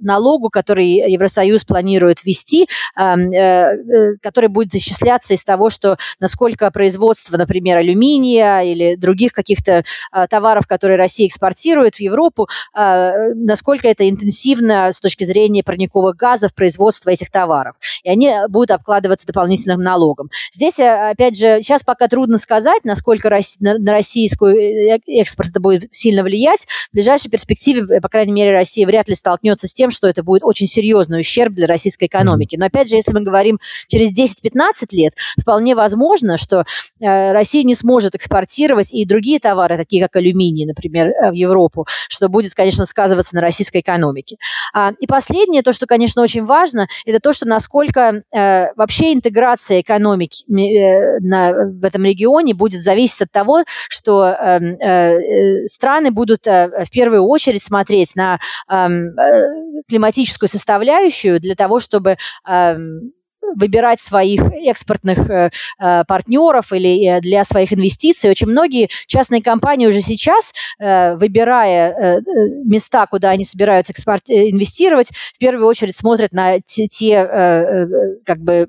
[0.00, 8.60] налогу, который Евросоюз планирует ввести, который будет зачисляться из того, что насколько производство, например, алюминия
[8.60, 9.84] или других каких-то
[10.30, 17.10] товаров, которые Россия экспортирует в Европу, насколько это интенсивно с точки зрения парниковых газов производства
[17.10, 17.76] этих товаров.
[18.02, 20.30] И они будут обкладываться является дополнительным налогом.
[20.52, 25.94] Здесь, э, опять же, сейчас пока трудно сказать, насколько на российскую э, экспорт это будет
[25.94, 26.66] сильно влиять.
[26.90, 30.22] В ближайшей перспективе, э, по крайней мере, Россия вряд ли столкнется с тем, что это
[30.22, 32.56] будет очень серьезный ущерб для российской экономики.
[32.56, 33.58] Но, опять же, если мы говорим
[33.88, 36.64] через 10-15 лет, вполне возможно, что
[37.00, 42.54] Россия не сможет экспортировать и другие товары, такие как алюминий, например, в Европу, что будет,
[42.54, 44.36] конечно, сказываться на российской экономике.
[44.72, 50.44] А, и последнее, то, что, конечно, очень важно, это то, что насколько вообще интеграция экономики
[50.50, 56.46] э, на, в этом регионе будет зависеть от того, что эм, э, э, страны будут
[56.46, 58.38] в первую очередь смотреть на
[58.68, 59.14] эм,
[59.88, 63.12] климатическую составляющую для того, чтобы эм,
[63.54, 68.30] выбирать своих экспортных э, э, партнеров или э, для своих инвестиций.
[68.30, 72.20] Очень многие частные компании уже сейчас, э, выбирая э,
[72.64, 77.14] места, куда они собираются экспорт, инвестировать, в первую очередь смотрят на те, те
[78.24, 78.68] как бы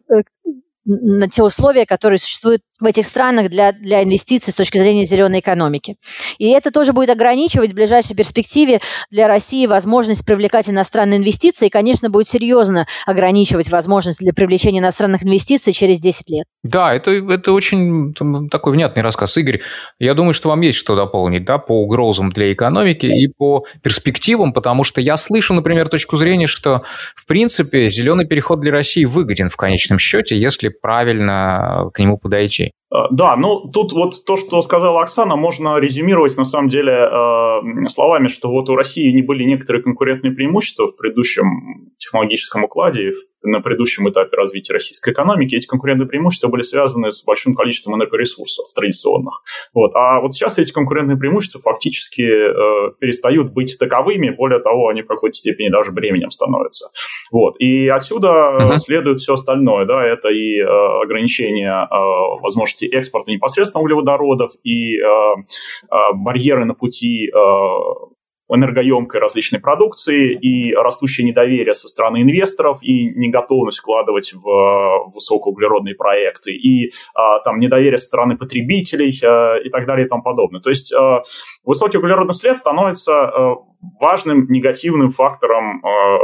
[0.85, 5.39] на те условия, которые существуют в этих странах для, для инвестиций с точки зрения зеленой
[5.39, 5.95] экономики.
[6.37, 8.79] И это тоже будет ограничивать в ближайшей перспективе
[9.09, 15.23] для России возможность привлекать иностранные инвестиции и, конечно, будет серьезно ограничивать возможность для привлечения иностранных
[15.23, 16.45] инвестиций через 10 лет.
[16.63, 18.13] Да, это, это очень
[18.49, 19.37] такой внятный рассказ.
[19.37, 19.61] Игорь,
[19.99, 24.53] я думаю, что вам есть что дополнить да, по угрозам для экономики и по перспективам,
[24.53, 26.83] потому что я слышал, например, точку зрения, что,
[27.15, 32.71] в принципе, зеленый переход для России выгоден в конечном счете, если правильно к нему подойти.
[32.95, 37.87] Э, да, ну тут вот то, что сказала Оксана, можно резюмировать на самом деле э,
[37.89, 43.11] словами, что вот у России не были некоторые конкурентные преимущества в предыдущем технологическом укладе,
[43.43, 45.55] на предыдущем этапе развития российской экономики.
[45.55, 49.43] Эти конкурентные преимущества были связаны с большим количеством энергоресурсов традиционных.
[49.73, 49.91] Вот.
[49.95, 55.07] А вот сейчас эти конкурентные преимущества фактически э, перестают быть таковыми, более того, они в
[55.07, 56.87] какой-то степени даже бременем становятся.
[57.31, 57.55] Вот.
[57.59, 58.77] И отсюда uh-huh.
[58.77, 59.85] следует все остальное.
[59.85, 60.03] Да?
[60.05, 67.27] Это и э, ограничение э, возможности экспорта непосредственно углеводородов, и э, э, барьеры на пути
[67.27, 68.14] э,
[68.49, 75.95] энергоемкой различной продукции и растущее недоверие со стороны инвесторов и неготовность вкладывать в э, высокоуглеродные
[75.95, 80.61] проекты и а, там недоверие со стороны потребителей а, и так далее и тому подобное.
[80.61, 81.21] То есть а,
[81.63, 83.55] высокий углеродный след становится
[83.99, 86.17] важным негативным фактором а,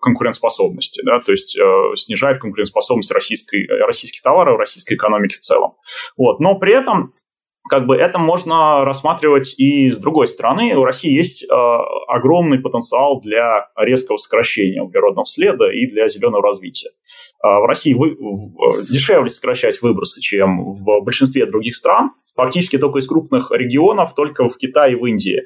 [0.00, 1.56] конкурентоспособности, да, то есть
[1.96, 5.74] снижает конкурентоспособность российской, российских товаров, российской экономики в целом.
[6.16, 6.40] Вот.
[6.40, 7.12] Но при этом
[7.68, 10.74] как бы это можно рассматривать и с другой стороны.
[10.74, 11.46] У России есть э,
[12.08, 16.90] огромный потенциал для резкого сокращения углеродного следа и для зеленого развития.
[17.42, 22.10] Э, в России вы, в, дешевле сокращать выбросы, чем в большинстве других стран.
[22.34, 25.42] Фактически только из крупных регионов, только в Китае и в Индии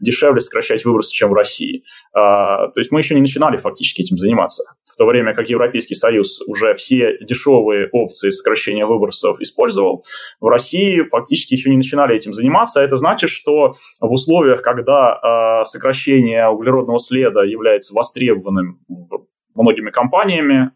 [0.00, 1.82] дешевле сокращать выбросы, чем в России.
[2.14, 4.64] Э, то есть мы еще не начинали фактически этим заниматься
[4.98, 10.04] то время как Европейский Союз уже все дешевые опции сокращения выбросов использовал,
[10.40, 12.80] в России фактически еще не начинали этим заниматься.
[12.80, 19.26] Это значит, что в условиях, когда э, сокращение углеродного следа является востребованным в
[19.62, 20.70] многими компаниями,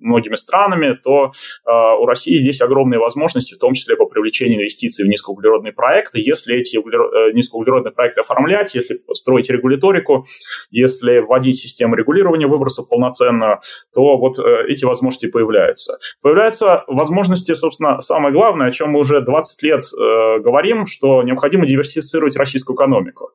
[0.00, 1.32] многими странами, то
[1.66, 6.20] у России здесь огромные возможности, в том числе по привлечению инвестиций в низкоуглеродные проекты.
[6.20, 6.76] Если эти
[7.34, 10.24] низкоуглеродные проекты оформлять, если строить регуляторику,
[10.70, 13.60] если вводить систему регулирования выбросов полноценную,
[13.94, 15.98] то вот эти возможности появляются.
[16.22, 22.36] Появляются возможности, собственно, самое главное, о чем мы уже 20 лет говорим, что необходимо диверсифицировать
[22.36, 23.30] российскую экономику.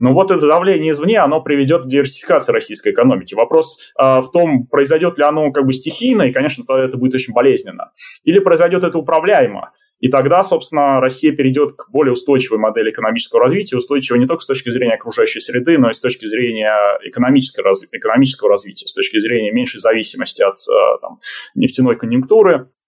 [0.00, 3.34] Но вот это давление извне, оно приведет к диверсификации российской экономики.
[3.34, 7.14] Вопрос э, в том, произойдет ли оно как бы стихийно, и, конечно, тогда это будет
[7.14, 7.92] очень болезненно.
[8.24, 9.72] Или произойдет это управляемо.
[10.00, 14.46] И тогда, собственно, Россия перейдет к более устойчивой модели экономического развития, устойчивой не только с
[14.46, 16.74] точки зрения окружающей среды, но и с точки зрения
[17.04, 21.18] экономического, экономического развития, с точки зрения меньшей зависимости от э, там,
[21.54, 22.79] нефтяной конъюнктуры, а,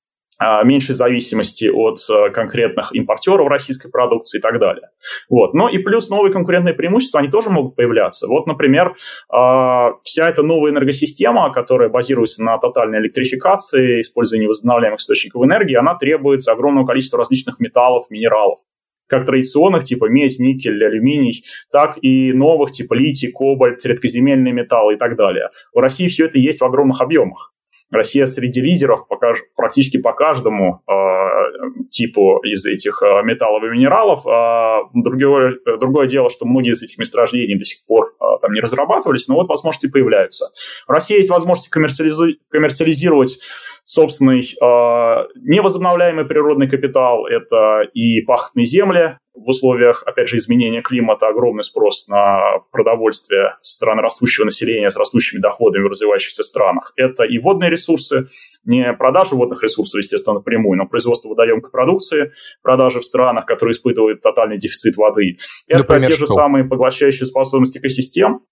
[0.64, 4.88] меньшей зависимости от а, конкретных импортеров российской продукции и так далее.
[5.28, 5.54] Вот.
[5.54, 8.26] Но и плюс новые конкурентные преимущества, они тоже могут появляться.
[8.26, 8.94] Вот, например,
[9.28, 15.94] а, вся эта новая энергосистема, которая базируется на тотальной электрификации, использовании возобновляемых источников энергии, она
[15.94, 18.60] требует огромного количества различных металлов, минералов
[19.08, 24.96] как традиционных, типа медь, никель, алюминий, так и новых, типа литий, кобальт, редкоземельные металлы и
[24.96, 25.50] так далее.
[25.74, 27.51] В России все это есть в огромных объемах.
[27.92, 29.18] Россия среди лидеров по,
[29.54, 34.26] практически по каждому э, типу из этих э, металлов и минералов.
[34.26, 38.60] Э, другое, другое дело, что многие из этих месторождений до сих пор э, там не
[38.60, 40.46] разрабатывались, но вот возможности появляются.
[40.86, 43.38] В России есть возможность коммерциализи- коммерциализировать
[43.84, 47.26] собственный э, невозобновляемый природный капитал.
[47.26, 53.76] Это и пахотные земли, в условиях, опять же, изменения климата огромный спрос на продовольствие со
[53.76, 56.92] стороны растущего населения с растущими доходами в развивающихся странах.
[56.96, 58.26] Это и водные ресурсы,
[58.64, 64.20] не продажа водных ресурсов, естественно, напрямую, но производство водоемкой продукции, продажи в странах, которые испытывают
[64.20, 65.38] тотальный дефицит воды.
[65.66, 66.34] Это Например, те же что?
[66.34, 68.51] самые поглощающие способности экосистем, а, а,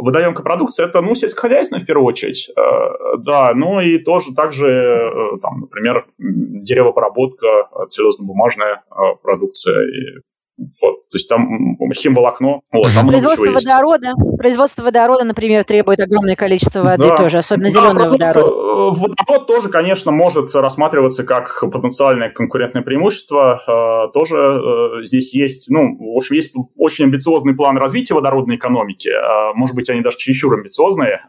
[0.00, 5.38] водоемкая продукция это, ну, сельскохозяйственная в первую очередь, а, да, ну и тоже также, э,
[5.42, 8.82] там, например, деревообработка, целлюлозно-бумажная
[9.22, 10.20] продукция и
[10.58, 12.60] вот, то есть там химволокно.
[12.72, 14.38] Вот, там производство водорода, есть.
[14.38, 17.16] производство водорода, например, требует огромное количество воды да.
[17.16, 18.36] тоже, особенно да, зеленый водород.
[18.36, 23.60] Э, водород тоже, конечно, может рассматриваться как потенциальное конкурентное преимущество.
[23.66, 29.10] Э, тоже э, здесь есть, ну, в общем, есть очень амбициозный план развития водородной экономики.
[29.54, 31.20] Может быть, они даже чересчур амбициозные,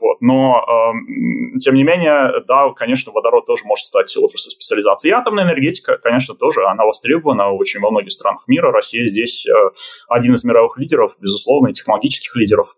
[0.00, 0.64] вот, но
[1.60, 5.08] тем не менее, да, конечно, водород тоже может стать отраслью специализации.
[5.08, 8.72] И атомная энергетика, конечно, тоже, она востребована очень во многих странах мира мира.
[8.72, 9.52] Россия здесь э,
[10.08, 12.76] один из мировых лидеров, безусловно, и технологических лидеров.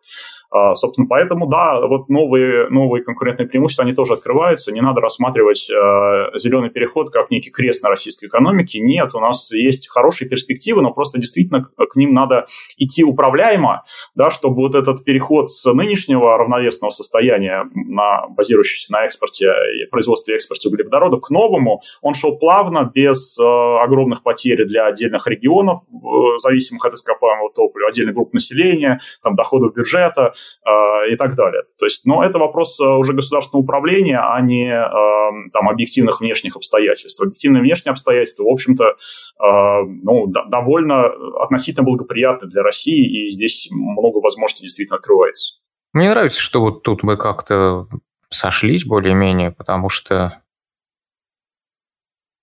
[0.55, 4.71] А, собственно, поэтому, да, вот новые, новые конкурентные преимущества, они тоже открываются.
[4.71, 8.79] Не надо рассматривать э, зеленый переход как некий крест на российской экономике.
[8.79, 12.47] Нет, у нас есть хорошие перспективы, но просто действительно к ним надо
[12.79, 13.83] идти управляемо,
[14.15, 19.53] да, чтобы вот этот переход с нынешнего равновесного состояния, на, базирующегося на экспорте
[19.91, 25.27] производстве и экспорте углеводородов, к новому, он шел плавно, без э, огромных потерь для отдельных
[25.27, 30.33] регионов, э, зависимых от ископаемого топлива, отдельных групп населения, там, доходов бюджета,
[30.67, 31.63] Э, и так далее.
[31.79, 36.57] То есть, но это вопрос э, уже государственного управления, а не эм, там объективных внешних
[36.57, 37.21] обстоятельств.
[37.21, 41.11] Объективные внешние обстоятельства, в общем-то, э, ну, довольно
[41.43, 45.57] относительно благоприятны для России, и здесь много возможностей действительно открывается.
[45.93, 47.87] Мне нравится, что вот тут мы как-то
[48.31, 50.41] сошлись более-менее, потому что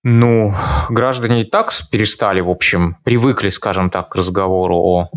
[0.04, 0.52] ну,
[0.90, 5.10] граждане и так перестали, в общем, привыкли, скажем так, к разговору о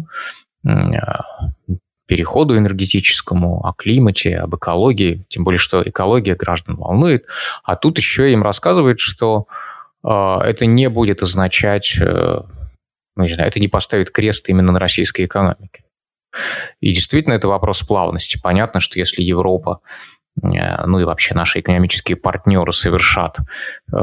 [2.06, 7.26] переходу энергетическому, о климате, об экологии, тем более, что экология граждан волнует,
[7.64, 9.48] а тут еще им рассказывают, что
[10.04, 12.40] э, это не будет означать, э,
[13.16, 15.84] ну, не знаю, это не поставит крест именно на российской экономике.
[16.82, 18.40] И действительно, это вопрос плавности.
[18.42, 19.80] Понятно, что если Европа
[20.42, 23.38] э, ну и вообще наши экономические партнеры совершат
[23.92, 23.96] э,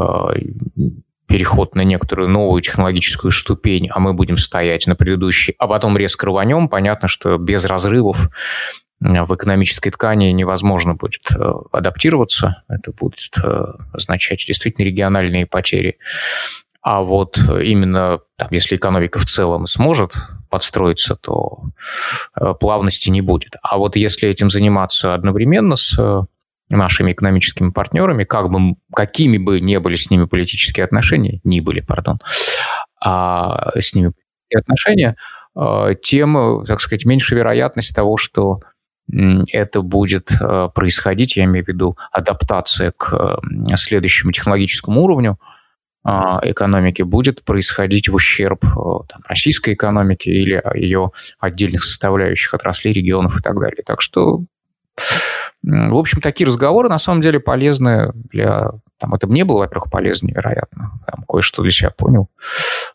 [1.27, 6.27] переход на некоторую новую технологическую ступень, а мы будем стоять на предыдущей, а потом резко
[6.27, 8.31] рванем, понятно, что без разрывов
[9.01, 12.62] в экономической ткани невозможно будет э, адаптироваться.
[12.68, 15.99] Это будет э, означать действительно региональные потери.
[16.83, 20.14] А вот именно там, если экономика в целом сможет
[20.51, 21.64] подстроиться, то
[22.39, 23.57] э, плавности не будет.
[23.62, 25.99] А вот если этим заниматься одновременно с
[26.69, 31.81] нашими экономическими партнерами, как бы, какими бы не были с ними политические отношения, не были,
[31.81, 32.19] пардон,
[33.01, 34.13] а с ними
[34.55, 35.17] отношения,
[35.55, 38.61] а, тем, так сказать, меньше вероятность того, что
[39.11, 43.41] это будет а, происходить, я имею в виду адаптация к
[43.77, 45.39] следующему технологическому уровню
[46.05, 53.39] а, экономики будет происходить в ущерб там, российской экономике или ее отдельных составляющих отраслей, регионов
[53.39, 53.83] и так далее.
[53.85, 54.43] Так что
[55.63, 58.73] В общем, такие разговоры на самом деле полезны для...
[58.99, 60.91] Там, это мне было, во-первых, полезно, невероятно.
[61.07, 62.29] Там, кое-что для себя понял,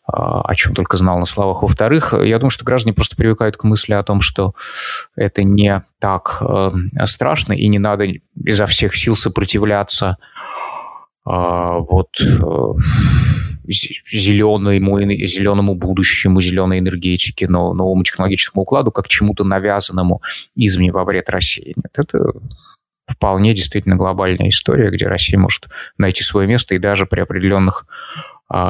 [0.06, 1.62] а, о чем только знал на словах.
[1.62, 4.54] Во-вторых, я думаю, что граждане просто привыкают к мысли о том, что
[5.16, 6.70] это не так э,
[7.06, 8.06] страшно, и не надо
[8.36, 10.18] изо всех сил сопротивляться
[11.26, 12.72] э, вот э,
[13.68, 20.22] зеленому, зеленому будущему, зеленой энергетике, новому технологическому укладу, как чему-то навязанному
[20.54, 21.74] извне во вред России.
[21.76, 22.32] Нет, это
[23.06, 27.86] вполне действительно глобальная история, где Россия может найти свое место и даже при определенных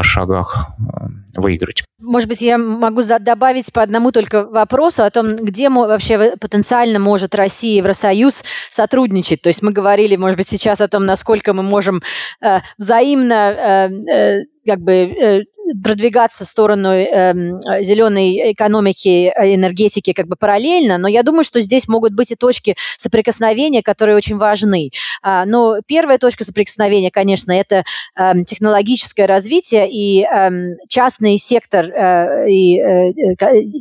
[0.02, 1.84] шагах а, выиграть.
[2.00, 7.34] Может быть, я могу добавить по одному только вопросу о том, где вообще потенциально может
[7.34, 9.42] Россия и Евросоюз сотрудничать.
[9.42, 12.02] То есть мы говорили, может быть, сейчас о том, насколько мы можем
[12.40, 15.44] э, взаимно э, э, как бы э,
[15.82, 21.60] продвигаться в сторону э, зеленой экономики, э, энергетики как бы параллельно, но я думаю, что
[21.60, 24.90] здесь могут быть и точки соприкосновения, которые очень важны.
[25.22, 27.84] А, но первая точка соприкосновения, конечно, это
[28.16, 30.50] э, технологическое развитие и э,
[30.88, 33.12] частный сектор э, и э,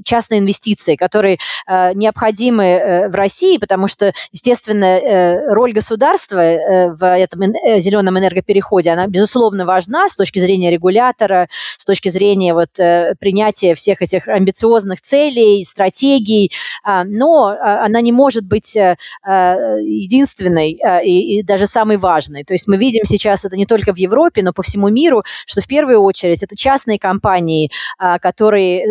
[0.03, 6.91] частные инвестиции, которые э, необходимы э, в России, потому что, естественно, э, роль государства э,
[6.93, 11.47] в этом э, зеленом энергопереходе, она, безусловно, важна с точки зрения регулятора,
[11.77, 16.51] с точки зрения вот, э, принятия всех этих амбициозных целей, стратегий,
[16.83, 22.43] а, но а, она не может быть э, а, единственной и, и даже самой важной.
[22.43, 25.61] То есть мы видим сейчас это не только в Европе, но по всему миру, что
[25.61, 27.69] в первую очередь это частные компании,
[28.21, 28.83] которые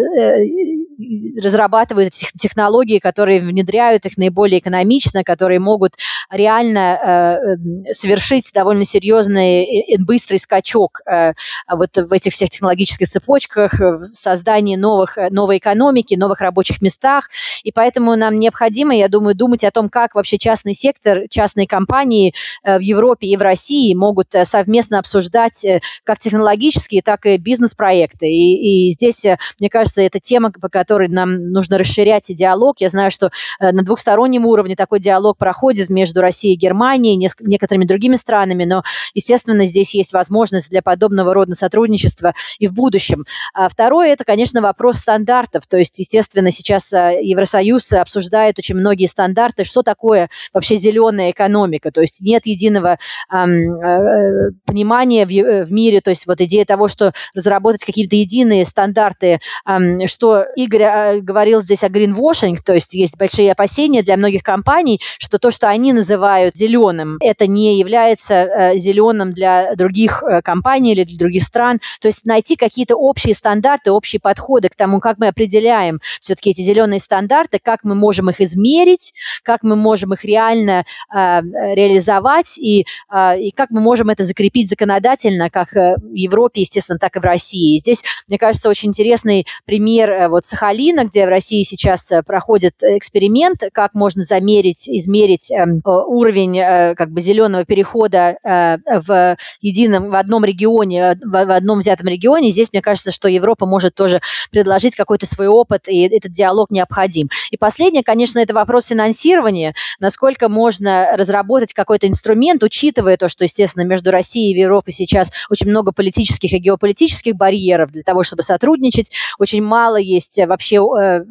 [0.99, 5.93] э, разрабатывают технологии, которые внедряют их наиболее экономично, которые могут
[6.31, 11.33] реально э, совершить довольно серьезный и быстрый скачок э,
[11.71, 17.29] вот в этих всех технологических цепочках, в создании новых, новой экономики, новых рабочих местах.
[17.63, 22.35] И поэтому нам необходимо, я думаю, думать о том, как вообще частный сектор, частные компании
[22.63, 27.37] э, в Европе и в России могут э, совместно обсуждать э, как технологические, так и
[27.37, 28.27] бизнес-проекты.
[28.27, 32.77] И, и здесь, э, мне кажется, это тема, по которой нам нужно расширять диалог.
[32.79, 37.85] Я знаю, что э, на двухстороннем уровне такой диалог проходит между Россией и Германией, некоторыми
[37.85, 43.25] другими странами, но, естественно, здесь есть возможность для подобного рода сотрудничества и в будущем.
[43.53, 45.67] А второе, это, конечно, вопрос стандартов.
[45.67, 51.91] То есть, естественно, сейчас э, Евросоюз обсуждает очень многие стандарты, что такое вообще зеленая экономика.
[51.91, 52.99] То есть нет единого
[53.33, 58.65] эм, э, понимания в, в мире, то есть вот идея того, что разработать какие-то единые
[58.65, 60.47] стандарты, эм, что
[60.83, 65.51] Э, говорил здесь о greenwashing, то есть есть большие опасения для многих компаний, что то,
[65.51, 71.19] что они называют зеленым, это не является э, зеленым для других э, компаний или для
[71.19, 71.81] других стран.
[72.01, 76.61] То есть найти какие-то общие стандарты, общие подходы к тому, как мы определяем все-таки эти
[76.61, 83.51] зеленые стандарты, как мы можем их измерить, как мы можем их реально реализовать и, и
[83.55, 87.79] как мы можем это закрепить законодательно, как в Европе, естественно, так и в России.
[87.79, 93.95] Здесь, мне кажется, очень интересный пример вот Сахалина, где в России сейчас проходит эксперимент, как
[93.95, 100.45] можно замерить, измерить э, уровень э, как бы зеленого перехода э, в едином, в одном
[100.45, 102.51] регионе, в, одном взятом регионе.
[102.51, 107.29] Здесь, мне кажется, что Европа может тоже предложить какой-то свой опыт, и этот диалог необходим.
[107.53, 109.73] И последнее, конечно, это вопрос финансирования.
[110.01, 115.69] Насколько можно разработать какой-то инструмент, учитывая то, что, естественно, между Россией и Европой сейчас очень
[115.69, 119.13] много политических и геополитических барьеров для того, чтобы сотрудничать.
[119.39, 121.25] Очень мало есть вообще э,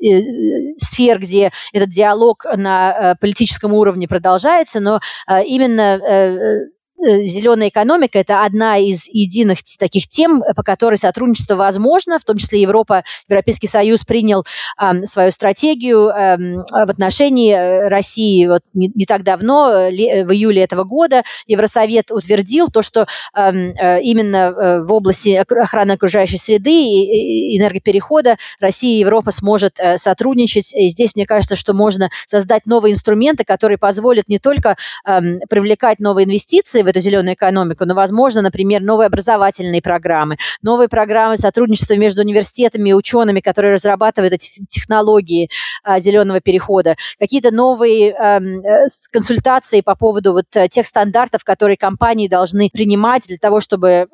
[0.00, 6.66] э, сфер, где этот диалог на э, политическом уровне продолжается, но э, именно э, Э,
[7.02, 12.62] зеленая экономика– это одна из единых таких тем, по которой сотрудничество возможно, в том числе
[12.62, 14.44] Европа, Европейский Союз принял
[14.80, 20.32] э, свою стратегию э, в отношении э, России вот не, не так давно, ли, в
[20.32, 26.70] июле этого года, Евросовет утвердил то, что эм, э, именно в области охраны окружающей среды
[26.70, 30.74] и энергоперехода Россия и Европа сможет э, сотрудничать.
[30.74, 34.76] И здесь, мне кажется, что можно создать новые инструменты, которые позволят не только
[35.06, 40.88] э, привлекать новые инвестиции в эту зеленую экономику, но, возможно, например, новые образовательные программы, новые
[40.88, 45.50] программы сотрудничества между университетами и учеными, которые разрабатывают эти технологии
[45.82, 52.28] а, зеленого перехода, какие-то новые э, консультации по поводу вот э, тех стандартов, которые компании
[52.28, 54.06] должны принимать для того, чтобы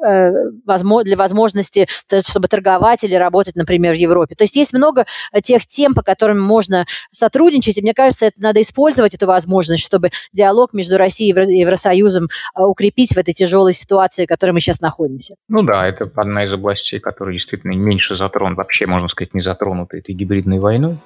[0.64, 1.87] возможно, для возможности,
[2.26, 4.35] чтобы торговать или работать, например, в Европе.
[4.35, 5.07] То есть есть много
[5.43, 10.11] тех тем, по которым можно сотрудничать, и мне кажется, это надо использовать эту возможность, чтобы
[10.33, 14.81] диалог между Россией и Евросоюзом а, укрепить в этой тяжелой ситуации, в которой мы сейчас
[14.81, 15.35] находимся.
[15.49, 19.97] Ну да, это одна из областей, которая действительно меньше затронут, вообще, можно сказать, не затронута
[19.97, 20.97] этой гибридной войной.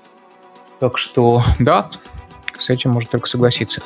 [0.80, 1.88] Так что, да,
[2.58, 3.80] с этим можно только согласиться.